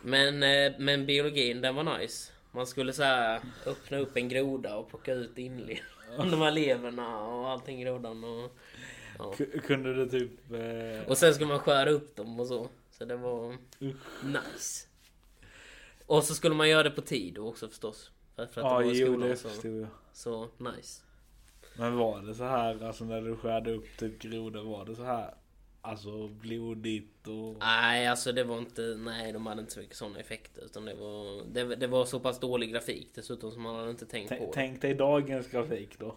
Men, 0.02 0.44
eh, 0.44 0.74
men 0.80 1.06
biologin, 1.06 1.62
den 1.62 1.76
var 1.76 2.00
nice. 2.00 2.32
Man 2.52 2.68
skulle 2.68 2.94
så 2.94 3.04
här 3.04 3.42
öppna 3.66 3.98
upp 3.98 4.18
en 4.18 4.30
groda 4.30 4.76
och 4.76 4.90
plocka 4.90 5.14
ut 5.14 5.38
inled. 5.38 5.80
De 6.18 6.42
här 6.42 6.52
leverna 6.52 7.20
och 7.20 7.50
allting 7.50 7.82
i 7.82 7.84
grodan 7.84 8.24
och... 8.24 8.52
Ja. 9.20 9.34
Kunde 9.68 9.94
du 9.94 10.10
typ... 10.10 10.52
Eh... 10.52 11.10
Och 11.10 11.18
sen 11.18 11.34
skulle 11.34 11.48
man 11.48 11.60
skära 11.60 11.90
upp 11.90 12.16
dem 12.16 12.40
och 12.40 12.48
så. 12.48 12.70
Så 12.92 13.06
det 13.06 13.16
var 13.16 13.58
nice. 14.24 14.88
Och 16.06 16.24
så 16.24 16.36
skulle 16.36 16.56
man 16.56 16.70
göra 16.70 16.84
det 16.84 16.92
på 16.92 17.02
tid 17.02 17.38
också 17.38 17.68
förstås. 17.68 18.12
För, 18.36 18.44
att 18.44 18.54
det 18.54 18.62
var 18.62 18.84
i 18.84 19.00
jo 19.00 19.06
skolan 19.08 19.30
det 19.30 19.36
så, 19.36 19.50
förstod 19.50 19.82
jag. 19.82 19.88
så 20.14 20.50
nice. 20.58 21.02
Men 21.78 21.98
var 21.98 22.22
det 22.22 22.36
så 22.36 22.44
här, 22.44 22.84
alltså 22.88 23.04
när 23.06 23.22
du 23.22 23.36
skärde 23.36 23.72
upp 23.72 23.98
typ 23.98 24.20
grodor, 24.22 24.64
var 24.64 24.86
det 24.86 24.96
så 24.96 25.04
här, 25.04 25.34
alltså 25.82 26.28
blodigt 26.28 27.28
och... 27.28 27.58
Nej, 27.60 28.08
alltså 28.08 28.32
det 28.32 28.44
var 28.44 28.58
inte... 28.58 28.82
Nej, 28.82 29.32
de 29.32 29.46
hade 29.46 29.62
inte 29.62 29.74
så 29.74 29.80
mycket 29.80 29.96
sådana 29.96 30.20
effekter. 30.20 30.66
Utan 30.66 30.86
det 30.86 30.94
var, 30.94 31.44
det, 31.54 31.76
det 31.76 31.88
var 31.88 32.06
så 32.06 32.20
pass 32.20 32.40
dålig 32.40 32.72
grafik 32.72 33.08
dessutom 33.16 33.52
som 33.52 33.62
man 33.62 33.76
hade 33.76 33.90
inte 33.90 34.06
tänkt 34.06 34.30
T- 34.30 34.36
på. 34.36 34.52
Tänk 34.54 34.82
dig 34.82 34.94
dagens 34.94 35.48
grafik 35.48 36.00
då. 36.00 36.16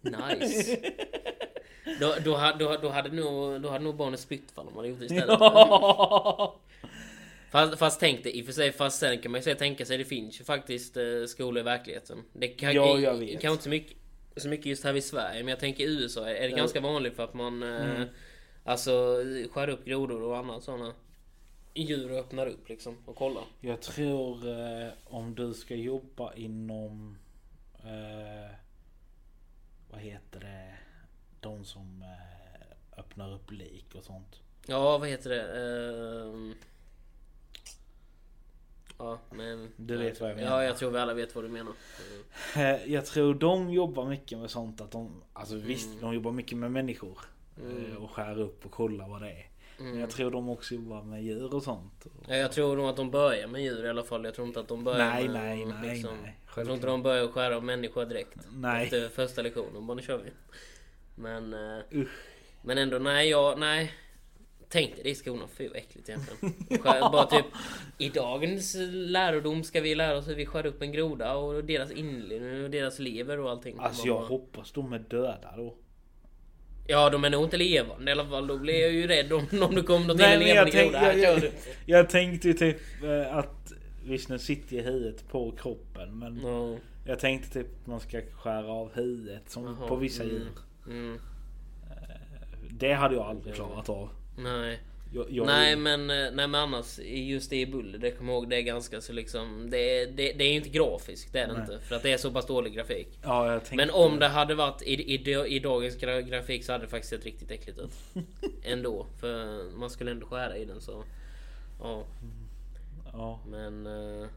Nice. 0.00 0.78
Då, 2.00 2.14
då, 2.24 2.52
då, 2.58 2.76
då, 2.82 2.88
hade 2.88 3.08
nog, 3.08 3.60
då 3.60 3.68
hade 3.68 3.84
nog 3.84 3.96
barnet 3.96 4.20
spytt 4.20 4.50
fall 4.50 4.66
om 4.66 4.74
man 4.74 4.84
hade 4.84 4.88
gjort 4.88 4.98
det 4.98 5.04
istället. 5.04 5.40
Ja. 5.40 6.60
Fast, 7.50 7.78
fast 7.78 8.00
tänk 8.00 8.24
det 8.24 8.36
i 8.36 8.42
och 8.42 8.46
för 8.46 8.52
sig, 8.52 8.72
fast 8.72 8.98
sen 8.98 9.18
kan 9.18 9.32
man 9.32 9.40
ju 9.40 9.54
tänka 9.54 9.84
sig, 9.84 9.98
det 9.98 10.04
finns 10.04 10.40
ju 10.40 10.44
faktiskt 10.44 10.96
eh, 10.96 11.02
skolor 11.26 11.60
i 11.60 11.62
verkligheten. 11.62 12.22
Det 12.32 12.48
kan, 12.48 12.72
Ja, 12.74 12.98
jag 12.98 13.14
vet. 13.14 13.30
Kanske 13.30 13.50
inte 13.50 13.62
så 13.64 13.68
mycket, 13.70 13.96
så 14.36 14.48
mycket 14.48 14.66
just 14.66 14.84
här 14.84 14.94
i 14.96 15.02
Sverige, 15.02 15.38
men 15.42 15.48
jag 15.48 15.60
tänker 15.60 15.84
i 15.84 16.02
USA 16.02 16.28
är 16.28 16.40
det 16.42 16.48
Ja. 16.48 16.56
ganska 16.56 16.80
vanligt 16.80 17.16
för 17.16 17.24
att 17.24 17.34
man 17.34 17.62
eh, 17.62 17.90
Mm. 17.90 18.08
Alltså 18.64 19.16
skär 19.50 19.68
upp 19.68 19.84
grodor 19.84 20.22
och 20.22 20.36
annat 20.38 20.62
sådana 20.64 20.94
djur 21.74 22.12
och 22.12 22.18
öppnar 22.18 22.46
upp 22.46 22.68
liksom 22.68 22.96
och 23.06 23.16
kollar. 23.16 23.44
Jag 23.60 23.80
tror 23.82 24.48
eh, 24.48 24.88
om 25.04 25.34
du 25.34 25.54
ska 25.54 25.74
jobba 25.74 26.34
inom... 26.34 27.18
Eh, 27.84 28.50
vad 29.90 30.00
heter 30.00 30.40
det? 30.40 30.74
De 31.40 31.64
som 31.64 32.02
eh, 32.02 32.98
öppnar 33.00 33.34
upp 33.34 33.50
lik 33.50 33.94
och 33.94 34.04
sånt. 34.04 34.40
Ja, 34.66 34.98
vad 34.98 35.08
heter 35.08 35.30
det? 35.30 35.42
Ja, 38.98 39.18
men... 39.30 39.68
Du 39.76 39.96
vet 39.96 40.20
vad 40.20 40.30
jag 40.30 40.36
menar. 40.36 40.50
Ja, 40.50 40.64
jag 40.64 40.76
tror 40.76 40.90
vi 40.90 40.98
alla 40.98 41.14
vet 41.14 41.34
vad 41.34 41.44
du 41.44 41.48
menar. 41.48 41.72
Mm. 42.56 42.74
Eh, 42.74 42.92
jag 42.92 43.06
tror 43.06 43.34
de 43.34 43.70
jobbar 43.72 44.04
mycket 44.08 44.38
med 44.38 44.50
sånt 44.50 44.80
att 44.80 44.90
de... 44.90 45.22
Alltså 45.32 45.54
visst, 45.56 45.88
Mm. 45.88 46.00
de 46.00 46.14
jobbar 46.14 46.32
mycket 46.32 46.58
med 46.58 46.70
människor. 46.72 47.18
Mm. 47.60 47.86
Eh, 47.92 47.96
och 48.04 48.10
skär 48.10 48.40
upp 48.40 48.64
och 48.64 48.70
kollar 48.70 49.08
vad 49.08 49.22
det 49.22 49.30
är. 49.30 49.48
Men 49.78 49.86
Mm. 49.86 50.00
jag 50.00 50.10
tror 50.10 50.30
de 50.30 50.48
också 50.48 50.74
jobbar 50.74 51.02
med 51.02 51.22
djur 51.24 51.54
och 51.54 51.62
sånt. 51.62 52.06
Ja, 52.28 52.36
jag 52.36 52.52
tror 52.52 52.76
nog 52.76 52.86
att 52.88 52.96
de 52.96 53.10
börjar 53.10 53.46
med 53.48 53.62
djur 53.62 53.84
i 53.84 53.88
alla 53.88 54.02
fall. 54.02 54.24
Jag 54.24 54.34
tror 54.34 54.46
inte 54.46 54.60
att 54.60 54.68
de 54.68 54.84
börjar 54.84 55.10
Nej, 55.10 55.28
med... 55.28 55.42
nej, 55.42 55.64
nej, 55.64 55.94
liksom, 55.94 56.16
nej. 56.22 56.38
Jag 56.56 56.64
tror 56.64 56.74
inte 56.74 56.86
de 56.86 57.02
börjar 57.02 57.28
skära 57.28 57.56
av 57.56 57.64
människor 57.64 58.04
direkt. 58.04 58.36
Nej. 58.52 58.84
Efter 58.84 59.08
första 59.08 59.42
lektionen. 59.42 59.86
Bara 59.86 59.94
nu 59.94 60.02
kör 60.02 60.18
vi. 60.18 60.30
Men... 61.14 61.54
Usch. 61.92 62.08
Men 62.62 62.78
ändå, 62.78 62.98
nej, 62.98 63.28
jag... 63.30 63.58
Nej. 63.58 63.92
Tänk 64.72 64.94
dig 64.94 65.04
det 65.04 65.10
i 65.10 65.14
skolan. 65.14 65.48
Fy 65.58 65.68
vad 65.68 65.76
äckligt 65.76 66.08
egentligen. 66.08 66.54
Bara 66.82 67.26
typ... 67.26 67.44
I 67.98 68.08
dagens 68.08 68.76
lärodom 68.92 69.64
ska 69.64 69.80
vi 69.80 69.94
lära 69.94 70.16
oss 70.16 70.28
hur 70.28 70.34
vi 70.34 70.46
skär 70.46 70.66
upp 70.66 70.82
en 70.82 70.92
groda 70.92 71.34
och 71.34 71.64
deras 71.64 71.90
inled 71.90 72.64
och 72.64 72.70
deras 72.70 72.98
lever 72.98 73.40
och 73.40 73.50
allting. 73.50 73.76
Alltså 73.78 74.06
jag 74.06 74.16
bara- 74.16 74.26
hoppas 74.28 74.72
de 74.72 74.92
är 74.92 74.98
döda 74.98 75.56
då. 75.56 75.74
Ja, 76.86 77.10
de 77.10 77.24
är 77.24 77.30
nog 77.30 77.44
inte 77.44 77.56
levande 77.56 78.10
i 78.10 78.12
alla 78.12 78.26
fall. 78.26 78.46
Då 78.46 78.58
blir 78.58 78.80
jag 78.80 78.92
ju 78.92 79.06
rädd 79.06 79.32
om, 79.32 79.46
om 79.62 79.74
det 79.74 79.82
kommer 79.82 80.06
något 80.06 80.16
Nej, 80.16 80.32
en 80.34 80.38
men 80.38 80.48
jag, 80.48 80.54
levande 80.54 80.72
tänk, 80.72 80.92
groda. 80.92 81.16
Jag, 81.16 81.44
jag, 81.44 81.52
jag 81.86 82.10
tänkte 82.10 82.48
ju 82.48 82.54
typ 82.54 82.78
eh, 83.04 83.36
att 83.36 83.72
visst 84.04 84.28
nu 84.28 84.38
sitter 84.38 84.76
ju 84.76 84.82
huvudet 84.82 85.28
på 85.28 85.50
kroppen 85.52 86.18
men 86.18 86.40
Ja. 86.44 86.76
jag 87.06 87.18
tänkte 87.18 87.50
typ 87.52 87.66
att 87.80 87.86
man 87.86 88.00
ska 88.00 88.20
skära 88.32 88.66
av 88.72 88.94
huvudet 88.94 89.50
som 89.50 89.64
Jaha, 89.64 89.88
på 89.88 89.96
vissa 89.96 90.22
mm. 90.22 90.34
djur. 90.34 90.48
Mm. 90.86 91.18
Det 92.70 92.92
hade 92.92 93.14
jag 93.14 93.24
aldrig 93.26 93.54
klarat 93.54 93.88
av. 93.88 94.08
Nej. 94.36 94.78
Jag, 95.14 95.26
jag, 95.30 95.46
Nej 95.46 95.76
men, 95.76 96.00
eh, 96.10 96.16
nej 96.16 96.32
men 96.32 96.54
annars 96.54 96.98
just 97.04 97.50
det 97.50 97.60
i 97.60 97.66
Buller, 97.66 97.98
det 97.98 98.10
kommer 98.10 98.32
ihåg, 98.32 98.48
det 98.50 98.56
är 98.56 98.60
ganska 98.62 99.00
så 99.00 99.12
liksom 99.12 99.70
Det, 99.70 99.98
är- 100.00 100.06
det, 100.06 100.32
det 100.32 100.44
är 100.44 100.52
inte 100.52 100.68
grafiskt, 100.68 101.32
det 101.32 101.38
är 101.38 101.46
det 101.46 101.52
Nej. 101.52 101.62
inte. 101.62 101.78
För 101.86 101.96
att 101.96 102.02
det 102.02 102.12
är 102.12 102.16
så 102.16 102.30
pass 102.30 102.46
dålig 102.46 102.72
grafik. 102.74 103.08
Ja, 103.22 103.60
Men 103.72 103.90
om 103.90 104.18
det 104.18 104.28
hade 104.28 104.54
varit 104.54 104.82
i, 104.82 104.92
i, 105.14 105.44
i 105.56 105.58
dagens 105.58 105.96
gra- 105.98 106.20
grafik 106.20 106.64
så 106.64 106.72
hade 106.72 106.84
det 106.84 106.90
faktiskt 106.90 107.10
sett 107.10 107.24
riktigt 107.24 107.50
äckligt 107.50 107.78
ut. 107.78 107.92
Ändå. 108.64 109.06
För 109.20 109.64
man 109.78 109.90
skulle 109.90 110.10
ändå 110.10 110.26
skära 110.26 110.56
i 110.56 110.64
den 110.64 110.80
så. 110.80 111.04
Ja 111.82 112.04
Ja. 113.12 113.40
men... 113.50 113.86
eh, 113.86 114.28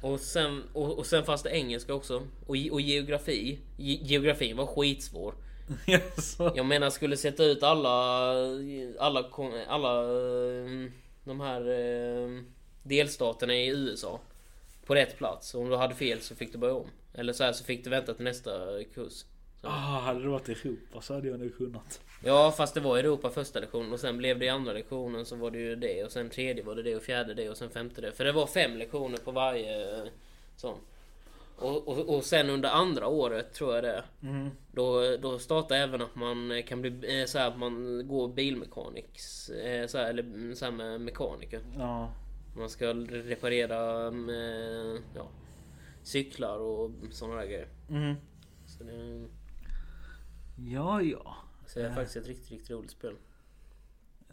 Och 0.00 0.20
sen, 0.20 0.62
och, 0.72 0.98
och 0.98 1.06
sen 1.06 1.24
fanns 1.24 1.42
det 1.42 1.50
engelska 1.50 1.94
också. 1.94 2.16
Och, 2.46 2.56
och 2.70 2.80
geografi. 2.80 3.58
Ge, 3.76 3.98
geografin 4.02 4.56
var 4.56 4.66
skitsvår. 4.66 5.34
Jag 6.54 6.66
menar 6.66 6.90
skulle 6.90 7.16
sätta 7.16 7.44
ut 7.44 7.62
alla 7.62 7.88
alla, 8.98 9.24
alla 9.68 10.02
eh, 10.02 10.90
de 11.24 11.40
här 11.40 11.60
eh, 11.70 12.42
delstaterna 12.82 13.54
i 13.54 13.68
USA 13.68 14.20
på 14.86 14.94
rätt 14.94 15.18
plats. 15.18 15.54
Om 15.54 15.68
du 15.68 15.76
hade 15.76 15.94
fel 15.94 16.20
så 16.20 16.34
fick 16.34 16.52
du 16.52 16.58
börja 16.58 16.74
om. 16.74 16.90
Eller 17.14 17.32
så 17.32 17.44
här 17.44 17.52
så 17.52 17.64
fick 17.64 17.84
du 17.84 17.90
vänta 17.90 18.14
till 18.14 18.24
nästa 18.24 18.50
kurs. 18.94 19.24
Ah, 19.62 20.00
hade 20.00 20.22
det 20.22 20.28
varit 20.28 20.48
Europa 20.48 21.00
så 21.00 21.14
hade 21.14 21.28
jag 21.28 21.40
nog 21.40 21.56
kunnat. 21.56 22.00
Ja 22.24 22.54
fast 22.56 22.74
det 22.74 22.80
var 22.80 22.98
Europa 22.98 23.30
första 23.30 23.60
lektionen 23.60 23.92
och 23.92 24.00
sen 24.00 24.18
blev 24.18 24.38
det 24.38 24.44
i 24.44 24.48
andra 24.48 24.72
lektionen 24.72 25.26
så 25.26 25.36
var 25.36 25.50
det 25.50 25.58
ju 25.58 25.76
det 25.76 26.04
och 26.04 26.12
sen 26.12 26.30
tredje 26.30 26.64
var 26.64 26.74
det 26.74 26.82
det 26.82 26.96
och 26.96 27.02
fjärde 27.02 27.34
det 27.34 27.50
och 27.50 27.56
sen 27.56 27.70
femte 27.70 28.00
det. 28.00 28.12
För 28.12 28.24
det 28.24 28.32
var 28.32 28.46
fem 28.46 28.76
lektioner 28.76 29.18
på 29.18 29.30
varje 29.30 29.96
eh, 29.96 30.08
sån. 30.56 30.78
Och, 31.58 31.88
och, 31.88 32.16
och 32.16 32.24
sen 32.24 32.50
under 32.50 32.68
andra 32.68 33.06
året 33.06 33.52
tror 33.54 33.74
jag 33.74 33.84
det. 33.84 34.04
Mm. 34.22 34.50
Då, 34.72 35.16
då 35.22 35.38
startar 35.38 35.76
även 35.76 36.02
att 36.02 36.14
man 36.14 36.62
kan 36.66 36.80
bli 36.80 37.20
eh, 37.20 37.26
så 37.26 37.38
här 37.38 37.48
att 37.48 37.58
man 37.58 38.08
går 38.08 38.28
bilmekaniks 38.34 39.48
eh, 39.50 39.86
så 39.86 39.98
här, 39.98 40.10
eller 40.10 40.22
mm, 40.22 40.54
så 40.54 40.64
här 40.64 40.72
med 40.72 41.00
mekaniker. 41.00 41.60
Ja. 41.78 42.12
Man 42.56 42.68
ska 42.70 42.86
reparera 42.94 44.10
med, 44.10 44.98
ja, 45.14 45.28
cyklar 46.02 46.58
och 46.58 46.90
sådana 47.10 47.36
där 47.40 47.46
grejer. 47.46 47.68
Mm. 47.90 48.14
Så 48.66 48.84
det, 48.84 49.28
Ja, 50.70 51.02
ja. 51.02 51.36
så 51.66 51.78
det 51.78 51.86
är 51.86 51.94
faktiskt 51.94 52.16
ett 52.16 52.26
riktigt, 52.26 52.50
riktigt 52.50 52.70
roligt 52.70 52.90
spel. 52.90 53.14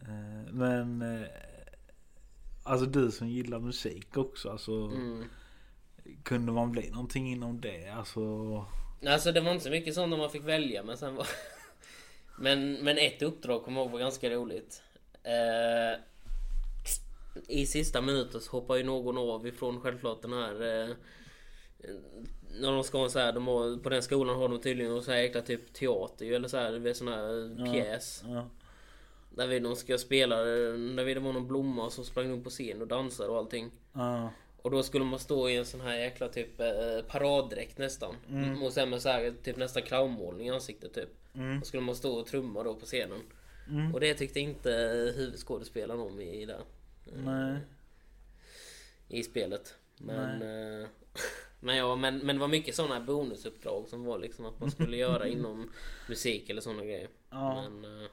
Eh, 0.01 0.53
Men... 0.53 1.01
eh, 1.01 1.27
Alltså 2.67 2.85
du 2.85 3.11
som 3.11 3.27
gillar 3.29 3.59
musik 3.59 4.17
också. 4.17 4.49
Alltså, 4.49 4.71
Mm. 4.71 5.23
Kunde 6.23 6.51
man 6.51 6.71
bli 6.71 6.89
någonting 6.89 7.31
inom 7.31 7.61
det? 7.61 7.87
Alltså... 7.87 8.21
Alltså 9.07 9.31
det 9.31 9.41
var 9.41 9.51
inte 9.51 9.63
så 9.63 9.69
mycket 9.69 9.93
sånt 9.93 10.17
man 10.17 10.29
fick 10.29 10.43
välja 10.43 10.83
men 10.83 10.97
sen 10.97 11.15
var... 11.15 11.27
men, 12.39 12.73
men 12.73 12.97
ett 12.97 13.21
uppdrag 13.21 13.63
kommer 13.63 13.81
jag 13.81 13.85
ihåg 13.85 13.91
var 13.91 13.99
ganska 13.99 14.29
roligt. 14.29 14.81
Eh, 15.23 15.99
I 17.47 17.65
sista 17.65 18.01
minuten 18.01 18.41
så 18.41 18.51
hoppar 18.51 18.75
ju 18.75 18.83
någon 18.83 19.17
av 19.17 19.47
ifrån 19.47 19.81
självklart 19.81 20.21
den 20.21 20.33
här... 20.33 20.81
Eh, 20.81 20.95
när 22.59 22.71
de 22.71 22.83
ska 22.83 23.09
så 23.09 23.19
här, 23.19 23.33
de 23.33 23.47
har, 23.47 23.77
på 23.77 23.89
den 23.89 24.03
skolan 24.03 24.35
har 24.35 24.49
de 24.49 24.59
tydligen 24.61 25.03
så 25.03 25.11
här 25.11 25.17
jäkla 25.19 25.41
typ 25.41 25.73
teater 25.73 26.31
eller 26.31 26.47
så 26.47 26.57
här, 26.57 26.71
det 26.71 26.89
är 26.89 26.93
sån 26.93 27.07
här 27.07 27.55
Ja. 27.65 27.73
pjäs. 27.73 28.23
Ja. 28.27 28.49
Där 29.29 29.47
vi 29.47 29.59
de 29.59 29.75
ska 29.75 29.97
spela, 29.97 30.35
där 30.35 31.03
vi 31.03 31.13
det 31.13 31.19
var 31.19 31.33
någon 31.33 31.47
blomma 31.47 31.89
som 31.89 32.05
sprang 32.05 32.31
upp 32.31 32.43
på 32.43 32.49
scen 32.49 32.81
och 32.81 32.87
dansade 32.87 33.29
och 33.29 33.37
allting. 33.37 33.71
Ja. 33.93 34.29
Och 34.65 34.71
då 34.71 34.83
skulle 34.83 35.05
man 35.05 35.19
stå 35.19 35.49
i 35.49 35.55
en 35.55 35.65
sån 35.65 35.81
här 35.81 35.97
jäkla 35.97 36.27
typ 36.27 36.59
eh, 36.59 37.01
paraddräkt 37.07 37.77
nästan. 37.77 38.15
Mm. 38.29 38.63
Och 38.63 38.73
sen 38.73 38.89
med 38.89 39.01
så 39.01 39.09
här, 39.09 39.33
typ 39.43 39.57
nästan 39.57 39.83
clownmålning 39.83 40.47
i 40.47 40.51
ansiktet 40.51 40.93
typ. 40.93 41.09
Mm. 41.35 41.59
Då 41.59 41.65
skulle 41.65 41.83
man 41.83 41.95
stå 41.95 42.13
och 42.13 42.27
trumma 42.27 42.63
då 42.63 42.75
på 42.75 42.85
scenen. 42.85 43.21
Mm. 43.69 43.93
Och 43.93 43.99
det 43.99 44.13
tyckte 44.13 44.39
inte 44.39 44.71
huvudskådespelaren 45.15 46.01
om 46.01 46.21
i, 46.21 46.41
i, 46.41 46.45
där, 46.45 46.61
Nej. 47.13 47.59
i 49.07 49.23
spelet. 49.23 49.75
Men, 49.97 50.41
eh, 50.41 50.87
men 51.59 51.77
ja, 51.77 51.95
men, 51.95 52.17
men 52.17 52.35
det 52.35 52.39
var 52.39 52.47
mycket 52.47 52.75
sådana 52.75 52.95
här 52.95 53.01
bonusuppdrag 53.01 53.87
som 53.87 54.05
var 54.05 54.19
liksom 54.19 54.45
att 54.45 54.59
man 54.59 54.71
skulle 54.71 54.97
göra 54.97 55.27
inom 55.37 55.71
musik 56.09 56.49
eller 56.49 56.61
sådana 56.61 56.85
grejer. 56.85 57.09
Ja. 57.29 57.69
Men, 57.69 58.03
eh, 58.03 58.09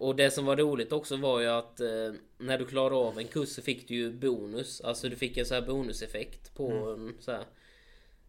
Och 0.00 0.16
det 0.16 0.30
som 0.30 0.44
var 0.44 0.56
roligt 0.56 0.92
också 0.92 1.16
var 1.16 1.40
ju 1.40 1.46
att 1.46 1.80
eh, 1.80 2.12
när 2.38 2.58
du 2.58 2.66
klarade 2.66 2.96
av 2.96 3.18
en 3.18 3.28
kurs 3.28 3.48
så 3.48 3.62
fick 3.62 3.88
du 3.88 3.94
ju 3.94 4.12
bonus. 4.12 4.80
Alltså 4.80 5.08
du 5.08 5.16
fick 5.16 5.36
en 5.36 5.46
så 5.46 5.54
här 5.54 5.62
bonuseffekt 5.62 6.54
på 6.54 6.70
en 6.70 7.14
så 7.20 7.32
här. 7.32 7.44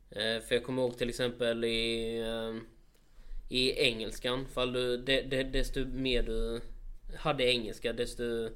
Eh, 0.10 0.42
för 0.42 0.56
jag 0.56 0.64
kommer 0.64 0.82
ihåg 0.82 0.98
till 0.98 1.10
exempel 1.10 1.64
i 1.64 2.20
eh, 2.20 2.62
i 3.50 3.72
engelskan. 3.72 4.46
Fall 4.46 4.74
du, 4.74 4.98
de, 4.98 5.22
de, 5.22 5.44
desto 5.44 5.86
mer 5.86 6.24
du 6.24 6.62
hade 7.18 7.44
engelska 7.44 7.94
desto 7.94 8.50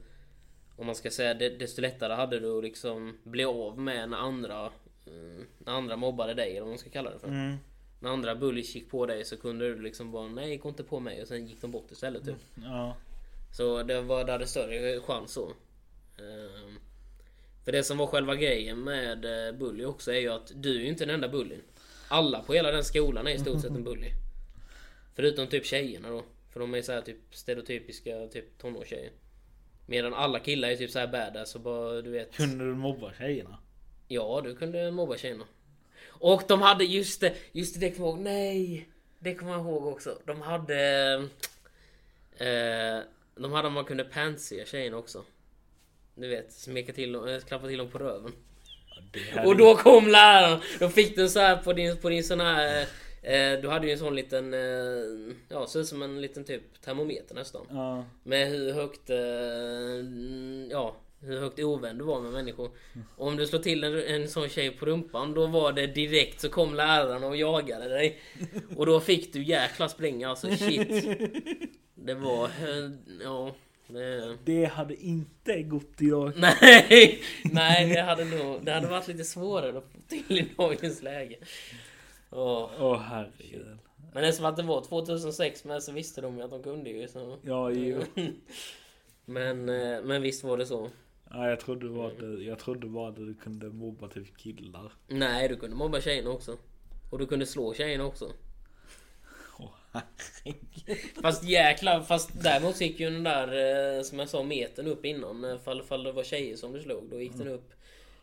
om 0.75 0.85
man 0.85 0.95
ska 0.95 1.11
säga 1.11 1.33
desto 1.33 1.81
lättare 1.81 2.13
hade 2.13 2.39
du 2.39 2.57
att 2.57 2.63
liksom 2.63 3.17
bli 3.23 3.45
av 3.45 3.79
med 3.79 4.09
när 4.09 4.17
andra 4.17 4.65
eh, 5.05 5.43
när 5.57 5.73
andra 5.73 5.95
mobbade 5.95 6.33
dig 6.33 6.51
eller 6.51 6.61
vad 6.61 6.69
man 6.69 6.77
ska 6.77 6.89
kalla 6.89 7.11
det 7.11 7.19
för. 7.19 7.27
Mm. 7.27 7.57
När 8.03 8.09
andra 8.09 8.35
bullies 8.35 8.75
gick 8.75 8.89
på 8.89 9.05
dig 9.05 9.25
så 9.25 9.37
kunde 9.37 9.73
du 9.73 9.81
liksom 9.81 10.11
bara 10.11 10.27
nej 10.27 10.57
gå 10.57 10.69
inte 10.69 10.83
på 10.83 10.99
mig 10.99 11.21
och 11.21 11.27
sen 11.27 11.47
gick 11.47 11.61
de 11.61 11.71
bort 11.71 11.91
istället 11.91 12.25
typ. 12.25 12.35
Ja. 12.63 12.97
Så 13.51 13.83
det 13.83 14.01
var 14.01 14.23
där 14.23 14.39
det 14.39 14.47
större 14.47 14.99
chans 14.99 15.31
så. 15.31 15.45
Ehm, 16.19 16.79
För 17.65 17.71
det 17.71 17.83
som 17.83 17.97
var 17.97 18.07
själva 18.07 18.35
grejen 18.35 18.83
med 18.83 19.47
eh, 19.47 19.53
bully 19.55 19.85
också 19.85 20.11
är 20.11 20.19
ju 20.19 20.29
att 20.29 20.51
du 20.55 20.75
är 20.75 20.79
ju 20.79 20.87
inte 20.87 21.05
den 21.05 21.15
enda 21.15 21.27
bullyn. 21.29 21.61
Alla 22.07 22.41
på 22.43 22.53
hela 22.53 22.71
den 22.71 22.83
skolan 22.83 23.27
är 23.27 23.31
i 23.31 23.39
stort 23.39 23.61
sett 23.61 23.71
en 23.71 23.83
bully. 23.83 24.09
Förutom 25.15 25.47
typ 25.47 25.65
tjejerna 25.65 26.09
då. 26.09 26.23
För 26.49 26.59
de 26.59 26.73
är 26.73 26.81
så 26.81 26.91
här 26.91 27.01
typ 27.01 27.17
stereotypiska 27.31 28.27
typ 28.27 28.57
tonårstjejer. 28.57 29.11
Medan 29.85 30.13
alla 30.13 30.39
killar 30.39 30.69
är 30.69 30.75
typ 30.75 30.91
så 30.91 30.99
här 30.99 31.07
badass 31.07 31.55
och 31.55 31.61
bara 31.61 32.01
du 32.01 32.11
vet. 32.11 32.35
Kunde 32.35 32.65
du 32.65 32.75
mobba 32.75 33.13
tjejerna? 33.13 33.57
Ja, 34.07 34.41
du 34.43 34.55
kunde 34.55 34.91
mobba 34.91 35.17
tjejerna. 35.17 35.45
Och 36.25 36.43
de 36.47 36.61
hade 36.61 36.83
just 36.83 37.21
det, 37.21 37.33
just 37.51 37.73
det, 37.73 37.79
det 37.79 37.91
kommer 37.91 38.07
jag 38.07 38.13
ihåg. 38.15 38.19
Nej! 38.23 38.89
Det 39.19 39.35
kommer 39.35 39.51
jag 39.51 39.61
ihåg 39.61 39.87
också. 39.87 40.17
De 40.25 40.41
hade... 40.41 40.77
Eh, 42.37 42.99
de 43.35 43.51
hade 43.51 43.69
man 43.69 43.85
kunde 43.85 44.03
pantsia 44.03 44.65
tjejerna 44.65 44.97
också. 44.97 45.23
Du 46.15 46.27
vet, 46.27 46.51
smeka 46.53 46.93
till 46.93 47.11
dem, 47.11 47.39
klappa 47.47 47.67
till 47.67 47.77
dem 47.77 47.89
på 47.89 47.97
röven. 47.97 48.31
Hade- 49.33 49.47
Och 49.47 49.57
då 49.57 49.75
kom 49.75 50.07
läraren! 50.07 50.59
Då 50.79 50.89
fick 50.89 51.15
du 51.15 51.29
så 51.29 51.39
här 51.39 51.57
på 51.57 51.73
din, 51.73 51.97
på 51.97 52.09
din 52.09 52.23
sån 52.23 52.39
här... 52.39 52.81
Eh, 53.21 53.59
du 53.61 53.67
hade 53.69 53.87
ju 53.87 53.93
en 53.93 53.99
sån 53.99 54.15
liten... 54.15 54.53
Eh, 54.53 55.35
ja, 55.49 55.67
ser 55.67 55.79
ut 55.79 55.87
som 55.87 56.01
en 56.01 56.21
liten 56.21 56.43
typ 56.43 56.81
termometer 56.81 57.35
nästan. 57.35 57.65
Ja. 57.69 58.05
Med 58.23 58.47
hur 58.49 58.73
högt... 58.73 59.09
Eh, 59.09 59.17
ja, 60.71 60.95
hur 61.23 61.39
högt 61.39 61.59
ovän 61.59 61.97
du 61.97 62.03
var 62.03 62.21
med 62.21 62.31
människor. 62.31 62.71
Och 63.17 63.27
om 63.27 63.35
du 63.37 63.47
slår 63.47 63.59
till 63.59 63.83
en, 63.83 64.03
en 64.03 64.27
sån 64.27 64.49
tjej 64.49 64.71
på 64.71 64.85
rumpan, 64.85 65.33
då 65.33 65.47
var 65.47 65.71
det 65.71 65.87
direkt 65.87 66.41
så 66.41 66.49
kom 66.49 66.73
läraren 66.75 67.23
och 67.23 67.37
jagade 67.37 67.87
dig. 67.89 68.19
Och 68.75 68.85
då 68.85 68.99
fick 68.99 69.33
du 69.33 69.43
jäkla 69.43 69.89
spring 69.89 70.23
alltså, 70.23 70.47
shit. 70.55 71.05
Det 71.95 72.13
var... 72.13 72.45
eh, 72.45 72.91
Ja... 73.23 73.51
Det... 73.87 74.37
Det 74.43 74.65
hade 74.65 74.95
inte 75.05 75.61
gått 75.63 76.01
idag. 76.01 76.31
Nej, 76.35 77.21
nej 77.43 77.89
det 77.93 78.01
hade 78.01 78.25
nog... 78.25 78.65
Det 78.65 78.71
hade 78.71 78.87
varit 78.87 79.07
lite 79.07 79.23
svårare 79.23 79.77
att 79.77 79.83
få 79.91 79.99
till 80.07 80.37
i 80.37 80.47
dagens 80.57 81.01
läge. 81.03 81.35
Åh. 82.31 82.69
Åh 82.79 82.97
herregud. 82.99 83.77
Men 84.13 84.23
eftersom 84.23 84.45
att 84.45 84.57
det 84.57 84.63
var 84.63 84.81
2006 84.81 85.63
med 85.65 85.83
så 85.83 85.91
visste 85.91 86.21
de 86.21 86.37
ju 86.37 86.43
att 86.43 86.49
de 86.51 86.63
kunde 86.63 86.89
ju 86.89 87.07
så... 87.07 87.37
Ja, 87.41 87.71
jo. 87.71 88.01
Men, 89.25 89.69
eh, 89.69 90.01
men 90.03 90.21
visst 90.21 90.43
var 90.43 90.57
det 90.57 90.65
så. 90.65 90.89
Ja, 91.33 91.49
jag 91.49 91.59
trodde 91.59 91.89
bara 91.89 92.07
att 92.07 92.19
du, 92.19 92.43
jag 92.43 92.59
trodde 92.59 92.87
bara 92.87 93.09
att 93.09 93.15
du 93.15 93.33
kunde 93.33 93.69
mobba 93.69 94.07
typ 94.07 94.37
killar. 94.37 94.91
Nej, 95.07 95.47
du 95.47 95.55
kunde 95.55 95.75
mobba 95.75 96.01
tjejerna 96.01 96.29
också. 96.29 96.57
Och 97.11 97.19
du 97.19 97.27
kunde 97.27 97.45
slå 97.45 97.73
tjejerna 97.73 98.05
också. 98.05 98.31
Herregud. 99.91 100.97
Fast 101.21 101.43
jäklar, 101.43 102.01
fast 102.01 102.43
däremot 102.43 102.81
gick 102.81 102.99
ju 102.99 103.09
den 103.09 103.23
där 103.23 103.47
eh, 103.97 104.03
som 104.03 104.19
jag 104.19 104.29
sa 104.29 104.43
metern 104.43 104.87
upp 104.87 105.05
innan. 105.05 105.43
Eh, 105.43 105.57
Fall, 105.57 105.83
fall 105.83 106.03
det 106.03 106.11
var 106.11 106.23
tjejer 106.23 106.55
som 106.55 106.73
du 106.73 106.81
slog, 106.81 107.09
då 107.09 107.21
gick 107.21 107.37
den 107.37 107.47
upp 107.47 107.73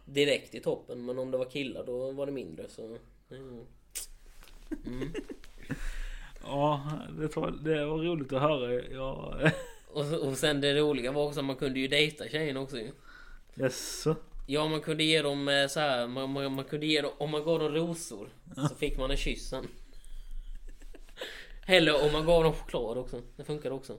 direkt 0.05 0.55
i 0.55 0.61
toppen. 0.61 1.05
Men 1.05 1.19
om 1.19 1.31
det 1.31 1.39
var 1.39 1.51
killar 1.51 1.85
då 1.87 2.13
var 2.13 2.27
det 2.27 2.33
mindre 2.33 2.69
så... 2.69 2.99
Mm. 3.31 3.67
Mm. 4.87 5.13
Ja, 6.43 6.83
det 7.19 7.37
var, 7.37 7.51
det 7.51 7.85
var 7.85 7.99
roligt 7.99 8.33
att 8.33 8.43
höra. 8.43 8.73
Ja, 8.73 9.35
Och, 9.93 10.13
och 10.13 10.39
sen 10.39 10.61
det 10.61 10.75
roliga 10.75 11.13
var 11.13 11.27
också 11.27 11.41
att 11.41 11.47
man 11.47 11.57
kunde 11.57 11.81
ju 11.81 11.89
dejta 11.89 12.29
tjejerna 12.29 12.61
också 12.61 12.79
ju. 12.79 12.91
jaså? 13.55 14.17
Ja 14.47 14.69
man 14.69 14.81
kunde 14.81 15.05
ge 15.05 15.23
dem 15.23 15.49
eh, 15.49 15.67
så 15.67 15.81
här, 15.81 16.07
man, 16.07 16.31
man, 16.31 16.53
man 16.53 16.65
kunde 16.65 16.87
ge 16.87 17.01
dem, 17.01 17.11
om 17.19 17.31
man 17.31 17.45
gav 17.45 17.59
dem 17.59 17.75
rosor 17.75 18.29
så 18.69 18.75
fick 18.75 18.99
man 18.99 19.11
en 19.11 19.17
kyss 19.17 19.49
sen. 19.49 19.69
Eller 21.67 22.05
om 22.07 22.13
man 22.13 22.27
gav 22.27 22.45
dem 22.45 22.53
choklad 22.53 22.99
också, 22.99 23.23
det 23.37 23.45
funkar 23.45 23.71
också. 23.71 23.99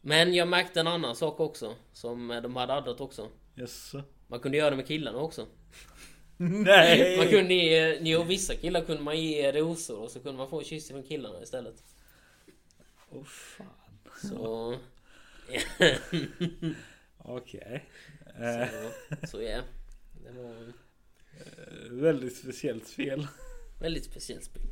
Men 0.00 0.34
jag 0.34 0.48
märkte 0.48 0.80
en 0.80 0.86
annan 0.86 1.16
sak 1.16 1.40
också 1.40 1.74
som 1.92 2.30
eh, 2.30 2.42
de 2.42 2.56
hade 2.56 2.74
addat 2.74 3.00
också. 3.00 3.28
Jaså? 3.54 4.02
Man 4.26 4.40
kunde 4.40 4.58
göra 4.58 4.70
det 4.70 4.76
med 4.76 4.86
killarna 4.86 5.18
också. 5.18 5.46
Nej! 6.36 7.18
Man 7.18 7.28
kunde 7.28 7.54
ge, 7.54 7.98
jo, 8.00 8.22
vissa 8.22 8.54
killar 8.54 8.80
kunde 8.84 9.02
man 9.02 9.20
ge 9.20 9.52
rosor 9.52 9.98
och 9.98 10.10
så 10.10 10.20
kunde 10.20 10.38
man 10.38 10.48
få 10.48 10.58
en 10.58 10.64
kyss 10.64 10.88
från 10.88 11.02
killarna 11.02 11.42
istället. 11.42 11.84
Åh 13.12 13.24
fan. 13.24 13.66
Så... 14.28 14.74
Okej. 17.18 17.84
Eh, 18.40 18.68
så, 19.20 19.26
så 19.26 19.42
ja. 19.42 19.60
Det 20.24 20.30
var 20.32 20.72
väldigt 22.02 22.36
speciellt 22.36 22.86
spel. 22.88 23.26
väldigt 23.80 24.04
speciellt 24.04 24.44
spel. 24.44 24.62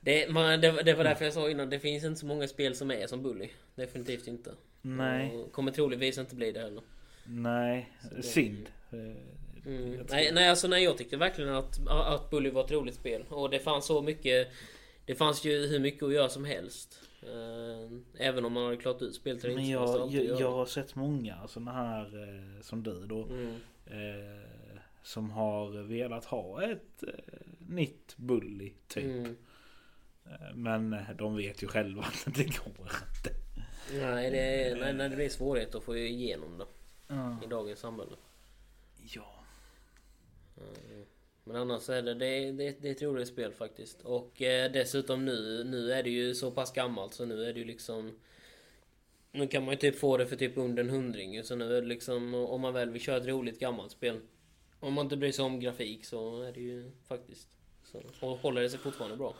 Det, 0.00 0.30
man, 0.30 0.60
det, 0.60 0.82
det 0.82 0.94
var 0.94 1.04
därför 1.04 1.24
jag 1.24 1.34
sa 1.34 1.50
innan, 1.50 1.70
det 1.70 1.78
finns 1.80 2.04
inte 2.04 2.20
så 2.20 2.26
många 2.26 2.48
spel 2.48 2.74
som 2.74 2.90
är 2.90 3.06
som 3.06 3.22
Bully. 3.22 3.48
Definitivt 3.74 4.26
inte. 4.26 4.54
Nej. 4.82 5.30
Och 5.36 5.52
kommer 5.52 5.72
troligtvis 5.72 6.18
inte 6.18 6.34
bli 6.34 6.52
det 6.52 6.60
heller. 6.60 6.82
Nej, 7.24 7.92
det- 8.16 8.22
synd. 8.22 8.68
Eh, 8.90 8.98
Mm. 9.66 10.06
Nej, 10.10 10.32
nej, 10.32 10.48
alltså 10.48 10.68
nej, 10.68 10.84
jag 10.84 10.98
tyckte 10.98 11.16
verkligen 11.16 11.50
att, 11.54 11.88
att 11.88 12.30
Bully 12.30 12.50
var 12.50 12.64
ett 12.64 12.70
roligt 12.70 12.94
spel. 12.94 13.24
Och 13.28 13.50
det 13.50 13.58
fanns 13.58 13.86
så 13.86 14.02
mycket... 14.02 14.48
Det 15.06 15.14
fanns 15.14 15.44
ju 15.44 15.66
hur 15.66 15.78
mycket 15.78 16.02
att 16.02 16.12
göra 16.12 16.28
som 16.28 16.44
helst. 16.44 17.00
Eh, 17.22 17.98
även 18.26 18.44
om 18.44 18.52
man 18.52 18.64
hade 18.64 18.76
klart 18.76 19.02
ut 19.02 19.14
spelet 19.14 19.42
Men 19.42 19.68
jag, 19.68 20.12
jag, 20.12 20.40
jag 20.40 20.52
har 20.52 20.66
sett 20.66 20.94
många 20.94 21.46
sådana 21.48 21.72
här 21.72 22.22
eh, 22.22 22.60
som 22.62 22.82
du 22.82 23.06
då. 23.06 23.24
Mm. 23.24 23.56
Eh, 23.86 24.46
som 25.02 25.30
har 25.30 25.82
velat 25.82 26.24
ha 26.24 26.62
ett 26.62 27.02
eh, 27.02 27.10
nytt 27.68 28.16
bully 28.16 28.72
typ. 28.88 29.04
Mm. 29.04 29.36
Eh, 30.24 30.54
Men 30.54 30.96
de 31.18 31.36
vet 31.36 31.62
ju 31.62 31.66
själva 31.66 32.02
att 32.02 32.34
det 32.34 32.44
går 32.44 32.68
inte. 32.80 33.30
Nej, 33.92 34.30
det, 34.30 34.76
nej, 34.80 34.94
nej, 34.94 35.08
det 35.08 35.16
blir 35.16 35.28
svårighet 35.28 35.74
att 35.74 35.82
få 35.84 35.96
igenom 35.96 36.58
det 36.58 36.66
Ja. 37.08 37.36
i 37.44 37.46
dagens 37.46 37.78
samhälle. 37.80 38.16
Ja. 38.96 39.32
Men 41.48 41.56
annars 41.56 41.88
är 41.88 42.02
det, 42.02 42.14
det, 42.14 42.26
är- 42.26 42.52
det, 42.52 42.82
det 42.82 42.88
är 42.88 42.92
ett 42.92 43.02
roligt 43.02 43.28
spel 43.28 43.52
faktiskt. 43.52 44.02
Och 44.02 44.42
eh, 44.42 44.72
dessutom 44.72 45.24
nu, 45.24 45.64
nu 45.64 45.92
är 45.92 46.02
det 46.02 46.10
ju 46.10 46.34
så 46.34 46.50
pass 46.50 46.72
gammalt 46.72 47.14
så 47.14 47.24
nu 47.24 47.44
är 47.44 47.52
det 47.52 47.58
ju 47.58 47.64
liksom... 47.64 48.18
Nu 49.32 49.46
kan 49.46 49.64
man 49.64 49.74
ju 49.74 49.78
typ 49.80 49.98
få 49.98 50.16
det 50.16 50.26
för 50.26 50.36
typ 50.36 50.56
under 50.56 50.82
en 50.84 50.90
hundring. 50.90 51.44
Så 51.44 51.56
nu 51.56 51.76
är 51.76 51.80
det 51.82 51.86
liksom, 51.88 52.34
om 52.34 52.60
man 52.60 52.74
väl 52.74 52.90
vill 52.90 53.02
köra 53.02 53.16
ett 53.16 53.26
roligt 53.26 53.58
gammalt 53.60 53.92
spel. 53.92 54.20
Om 54.80 54.92
man 54.94 55.06
inte 55.06 55.16
bryr 55.16 55.32
sig 55.32 55.44
om 55.44 55.60
grafik 55.60 56.04
så 56.04 56.42
är 56.42 56.52
det 56.52 56.60
ju 56.60 56.90
faktiskt... 57.08 57.48
Så, 57.84 58.02
och 58.20 58.38
håller 58.38 58.62
det 58.62 58.70
sig 58.70 58.78
fortfarande 58.78 59.16
bra. 59.16 59.34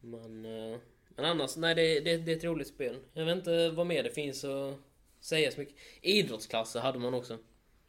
Men... 0.00 0.44
eh, 0.44 0.78
Men 1.16 1.24
annars, 1.24 1.56
nej 1.56 1.74
det, 1.74 2.00
det, 2.00 2.16
det 2.16 2.32
är 2.32 2.36
ett 2.36 2.44
roligt 2.44 2.68
spel. 2.68 2.96
Jag 3.12 3.24
vet 3.24 3.36
inte 3.36 3.70
vad 3.70 3.86
mer 3.86 4.02
det 4.02 4.10
finns 4.10 4.44
att 4.44 4.76
säga 5.20 5.50
så 5.50 5.60
mycket. 5.60 5.74
Idrottsklasser 6.02 6.80
hade 6.80 6.98
man 6.98 7.14
också. 7.14 7.38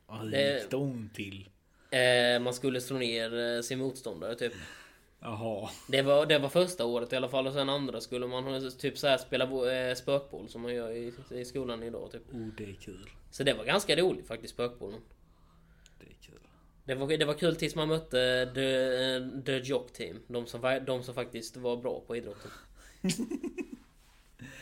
Ja, 0.07 0.23
Det- 0.31 0.61
gick 0.61 0.71
de 0.71 1.09
till? 1.13 1.49
Eh, 1.95 2.39
man 2.39 2.53
skulle 2.53 2.81
slå 2.81 2.97
ner 2.97 3.55
eh, 3.55 3.61
sin 3.61 3.79
motståndare 3.79 4.35
typ. 4.35 4.53
Jaha. 5.19 5.69
Det 5.87 6.01
var, 6.01 6.25
det 6.25 6.39
var 6.39 6.49
första 6.49 6.85
året 6.85 7.13
i 7.13 7.15
alla 7.15 7.29
fall 7.29 7.47
och 7.47 7.53
sen 7.53 7.69
andra 7.69 8.01
skulle 8.01 8.27
man 8.27 8.71
typ 8.79 8.97
så 8.97 9.07
här 9.07 9.17
spela 9.17 9.71
eh, 9.73 9.95
spökboll 9.95 10.49
som 10.49 10.61
man 10.61 10.75
gör 10.75 10.91
i, 10.91 11.13
i 11.29 11.45
skolan 11.45 11.83
idag 11.83 12.11
typ. 12.11 12.33
Oh, 12.33 12.47
det 12.57 12.63
är 12.63 12.73
kul. 12.73 13.09
Så 13.31 13.43
det 13.43 13.53
var 13.53 13.65
ganska 13.65 13.95
roligt 13.95 14.27
faktiskt 14.27 14.53
spökbollen. 14.53 14.99
Det 15.99 16.05
är 16.05 16.15
kul. 16.21 16.39
Det 16.85 16.95
var, 16.95 17.17
det 17.17 17.25
var 17.25 17.33
kul 17.33 17.55
tills 17.55 17.75
man 17.75 17.87
mötte 17.87 18.51
the, 18.55 18.75
eh, 19.15 19.43
the 19.45 19.69
Jock 19.69 19.93
Team. 19.93 20.19
De 20.27 20.45
som, 20.45 20.81
de 20.85 21.03
som 21.03 21.15
faktiskt 21.15 21.57
var 21.57 21.77
bra 21.77 22.03
på 22.07 22.15
idrotten. 22.15 22.51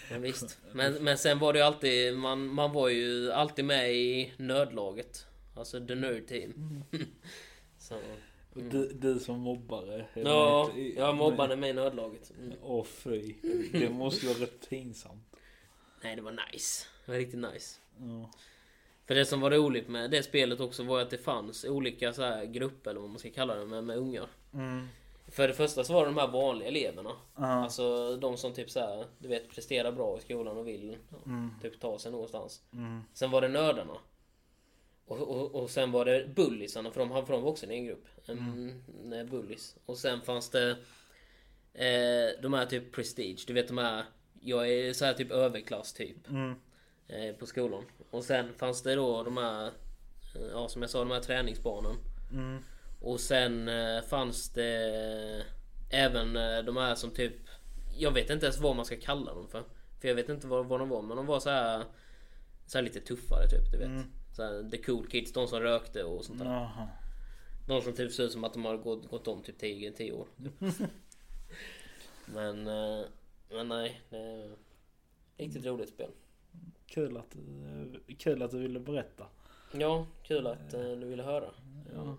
Men 0.09 0.21
visst. 0.21 0.57
Men, 0.71 0.93
men 0.93 1.17
sen 1.17 1.39
var 1.39 1.53
det 1.53 1.59
ju 1.59 1.65
alltid, 1.65 2.17
man, 2.17 2.47
man 2.47 2.73
var 2.73 2.89
ju 2.89 3.31
alltid 3.31 3.65
med 3.65 3.95
i 3.95 4.33
nödlaget. 4.37 5.27
Alltså 5.55 5.87
the 5.87 5.95
Nerd 5.95 6.27
Team. 6.27 6.83
Så. 7.77 7.95
Och 8.55 8.63
Du, 8.63 8.87
du 8.93 9.19
som 9.19 9.39
mobbare. 9.39 10.05
Ja, 10.13 10.71
i- 10.75 10.95
jag 10.97 11.15
mobbade 11.15 11.55
mig 11.55 11.69
i 11.69 11.73
nödlaget. 11.73 12.31
Mm. 12.39 12.57
Åh 12.63 12.83
fy. 12.85 13.33
Det 13.71 13.89
måste 13.89 14.25
ju 14.25 14.33
vara 14.33 14.43
rätt 14.43 14.69
pinsamt. 14.69 15.23
Nej, 16.03 16.15
det 16.15 16.21
var 16.21 16.37
nice. 16.51 16.85
Det 17.05 17.11
var 17.11 17.17
riktigt 17.19 17.39
nice. 17.53 17.79
Ja. 17.99 18.29
För 19.05 19.15
det 19.15 19.25
som 19.25 19.41
var 19.41 19.51
roligt 19.51 19.87
med 19.87 20.11
det 20.11 20.23
spelet 20.23 20.59
också 20.59 20.83
var 20.83 21.01
att 21.01 21.09
det 21.09 21.17
fanns 21.17 21.65
olika 21.65 22.13
så 22.13 22.21
här 22.21 22.45
grupper 22.45 22.91
eller 22.91 23.01
vad 23.01 23.09
man 23.09 23.19
ska 23.19 23.29
kalla 23.29 23.55
det 23.55 23.65
med, 23.65 23.83
med 23.83 23.97
ungar. 23.97 24.27
Mm. 24.53 24.87
För 25.27 25.47
det 25.47 25.53
första 25.53 25.83
så 25.83 25.93
var 25.93 26.01
det 26.01 26.07
de 26.11 26.17
här 26.17 26.27
vanliga 26.27 26.67
eleverna. 26.67 27.11
Ja. 27.35 27.45
Alltså 27.45 28.15
de 28.17 28.37
som 28.37 28.53
typ 28.53 28.69
så 28.69 28.79
här, 28.79 29.05
du 29.19 29.27
vet 29.27 29.49
presterar 29.49 29.91
bra 29.91 30.17
i 30.17 30.21
skolan 30.21 30.57
och 30.57 30.67
vill 30.67 30.97
Mm. 31.25 31.49
typ 31.61 31.79
ta 31.79 31.99
sig 31.99 32.11
någonstans. 32.11 32.61
Mm. 32.73 33.01
Sen 33.13 33.31
var 33.31 33.41
det 33.41 33.47
nördarna. 33.47 33.93
Och, 35.05 35.19
och, 35.19 35.63
och 35.63 35.69
sen 35.69 35.91
var 35.91 36.05
det 36.05 36.27
bullisarna, 36.35 36.91
för 36.91 36.99
de, 36.99 37.25
för 37.25 37.33
de 37.33 37.41
var 37.41 37.49
också 37.49 37.65
en 37.65 37.71
egen 37.71 37.85
grupp. 37.85 38.05
En, 38.25 38.37
mm. 38.37 39.29
bullis. 39.29 39.75
Och 39.85 39.97
sen 39.97 40.21
fanns 40.21 40.49
det 40.49 40.71
eh, 41.73 42.41
de 42.41 42.53
här 42.53 42.65
typ 42.65 42.91
prestige, 42.91 43.43
du 43.47 43.53
vet 43.53 43.67
de 43.67 43.77
här, 43.77 44.03
jag 44.41 44.69
är 44.69 44.93
så 44.93 45.05
här 45.05 45.13
typ 45.13 45.31
överklass 45.31 45.93
typ. 45.93 46.29
Mm. 46.29 46.55
Eh, 47.07 47.35
på 47.35 47.45
skolan. 47.45 47.83
Och 48.11 48.23
sen 48.23 48.53
fanns 48.53 48.83
det 48.83 48.95
då 48.95 49.23
de 49.23 49.37
här, 49.37 49.65
eh, 50.35 50.47
ja 50.51 50.69
som 50.69 50.81
jag 50.81 50.91
sa, 50.91 50.99
de 50.99 51.11
här 51.11 51.21
träningsbarnen. 51.21 51.95
Mm. 52.31 52.63
Och 53.01 53.19
sen 53.19 53.67
eh, 53.67 54.01
fanns 54.01 54.49
det 54.49 55.45
även 55.89 56.37
eh, 56.37 56.63
de 56.63 56.77
här 56.77 56.95
som 56.95 57.11
typ 57.11 57.33
Jag 57.97 58.11
vet 58.11 58.29
inte 58.29 58.45
ens 58.45 58.59
vad 58.59 58.75
man 58.75 58.85
ska 58.85 58.95
kalla 58.95 59.33
dem 59.33 59.47
för. 59.47 59.63
För 60.01 60.07
jag 60.07 60.15
vet 60.15 60.29
inte 60.29 60.47
vad, 60.47 60.65
vad 60.65 60.79
de 60.79 60.89
var 60.89 61.01
men 61.01 61.17
de 61.17 61.25
var 61.25 61.39
så 61.39 61.49
här, 61.49 61.83
så 62.65 62.77
här 62.77 62.83
lite 62.83 62.99
tuffare 62.99 63.47
typ 63.49 63.71
du 63.71 63.77
vet. 63.77 64.05
Mm. 64.33 64.35
Så 64.35 64.43
här, 64.63 64.69
the 64.69 64.77
cool 64.77 65.07
kids, 65.07 65.33
de 65.33 65.47
som 65.47 65.59
rökte 65.59 66.03
och 66.03 66.25
sånt 66.25 66.39
där. 66.39 66.45
Jaha. 66.45 66.87
De 67.67 67.81
som 67.81 67.93
typ 67.93 68.11
ser 68.11 68.23
ut 68.23 68.31
som 68.31 68.43
att 68.43 68.53
de 68.53 68.65
har 68.65 68.77
gått, 68.77 69.09
gått 69.09 69.27
om 69.27 69.41
typ 69.41 69.57
10, 69.57 69.91
10 69.91 70.11
år. 70.11 70.27
men, 72.25 72.67
eh, 72.67 73.05
men 73.49 73.67
nej. 73.67 74.01
Det 74.09 74.17
är 74.17 74.55
riktigt 75.37 75.65
roligt 75.65 75.89
spel. 75.89 76.11
Kul 76.85 77.17
att, 77.17 77.31
du- 77.31 78.15
kul 78.17 78.41
att 78.41 78.51
du 78.51 78.59
ville 78.59 78.79
berätta. 78.79 79.25
Ja, 79.71 80.05
kul 80.23 80.47
att 80.47 80.73
eh, 80.73 80.81
du 80.81 81.05
ville 81.07 81.23
höra. 81.23 81.49
Ja. 81.95 82.17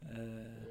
Eh, 0.00 0.66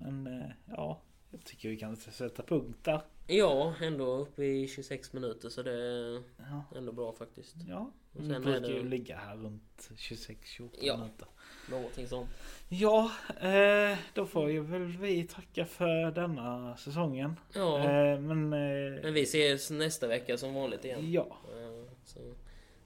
Mm. 0.00 0.22
Men 0.22 0.40
eh, 0.40 0.50
ja, 0.66 1.00
jag 1.30 1.44
tycker 1.44 1.68
vi 1.68 1.76
kan 1.76 1.96
sätta 1.96 2.42
punkt 2.42 2.78
där. 2.82 3.00
Ja, 3.26 3.74
ändå 3.82 4.06
uppe 4.16 4.44
i 4.44 4.68
26 4.68 5.12
minuter 5.12 5.48
så 5.48 5.62
det 5.62 5.72
är 5.72 6.22
Ja, 6.38 6.64
ändå 6.78 6.92
bra 6.92 7.12
faktiskt. 7.12 7.54
ja. 7.68 7.90
Och 8.12 8.24
sen 8.24 8.42
brukar 8.42 8.60
det- 8.60 8.68
ju 8.68 8.88
ligga 8.88 9.16
här 9.16 9.36
runt 9.36 9.90
26-28 9.96 10.78
Ja. 10.80 10.96
minuter. 10.96 11.26
Någonting 11.70 12.06
sånt. 12.08 12.30
Ja, 12.68 13.10
eh, 13.40 13.98
då 14.14 14.26
får 14.26 14.50
ju 14.50 14.60
väl 14.60 14.86
vi 14.86 15.24
tacka 15.26 15.64
för 15.66 16.10
denna 16.10 16.76
säsongen. 16.76 17.40
Ja, 17.54 17.78
Eh, 17.78 18.20
men 18.20 18.52
eh, 18.52 19.02
men 19.02 19.14
vi 19.14 19.22
ses 19.22 19.70
nästa 19.70 20.06
vecka 20.06 20.36
som 20.38 20.54
vanligt 20.54 20.84
igen. 20.84 21.12
ja, 21.12 21.36
Så, 22.04 22.20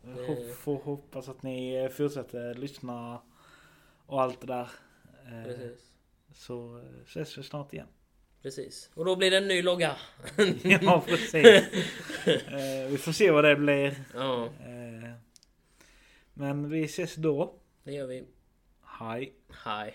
Ho- 0.04 0.52
får 0.52 0.76
hoppas 0.78 1.28
att 1.28 1.42
ni 1.42 1.88
fortsätter 1.92 2.54
lyssna 2.54 3.20
och 4.06 4.22
allt 4.22 4.40
det 4.40 4.46
där. 4.46 4.70
Precis. 5.44 5.92
Så 6.34 6.80
ses 7.06 7.38
vi 7.38 7.42
snart 7.42 7.72
igen. 7.72 7.86
Precis. 8.42 8.90
Och 8.94 9.04
då 9.04 9.16
blir 9.16 9.30
det 9.30 9.36
en 9.36 9.48
ny 9.48 9.62
logga. 9.62 9.96
Ja, 10.82 11.04
precis. 11.06 11.34
eh, 12.26 12.88
vi 12.90 12.98
får 12.98 13.12
se 13.12 13.30
vad 13.30 13.44
det 13.44 13.56
blir. 13.56 13.94
Ja, 14.14 14.44
Eh, 14.44 15.10
men 16.34 16.70
vi 16.70 16.84
ses 16.84 17.14
då. 17.14 17.54
det 17.84 17.92
gör 17.92 18.06
vi. 18.06 18.24
Hej. 19.00 19.32
Hej. 19.64 19.94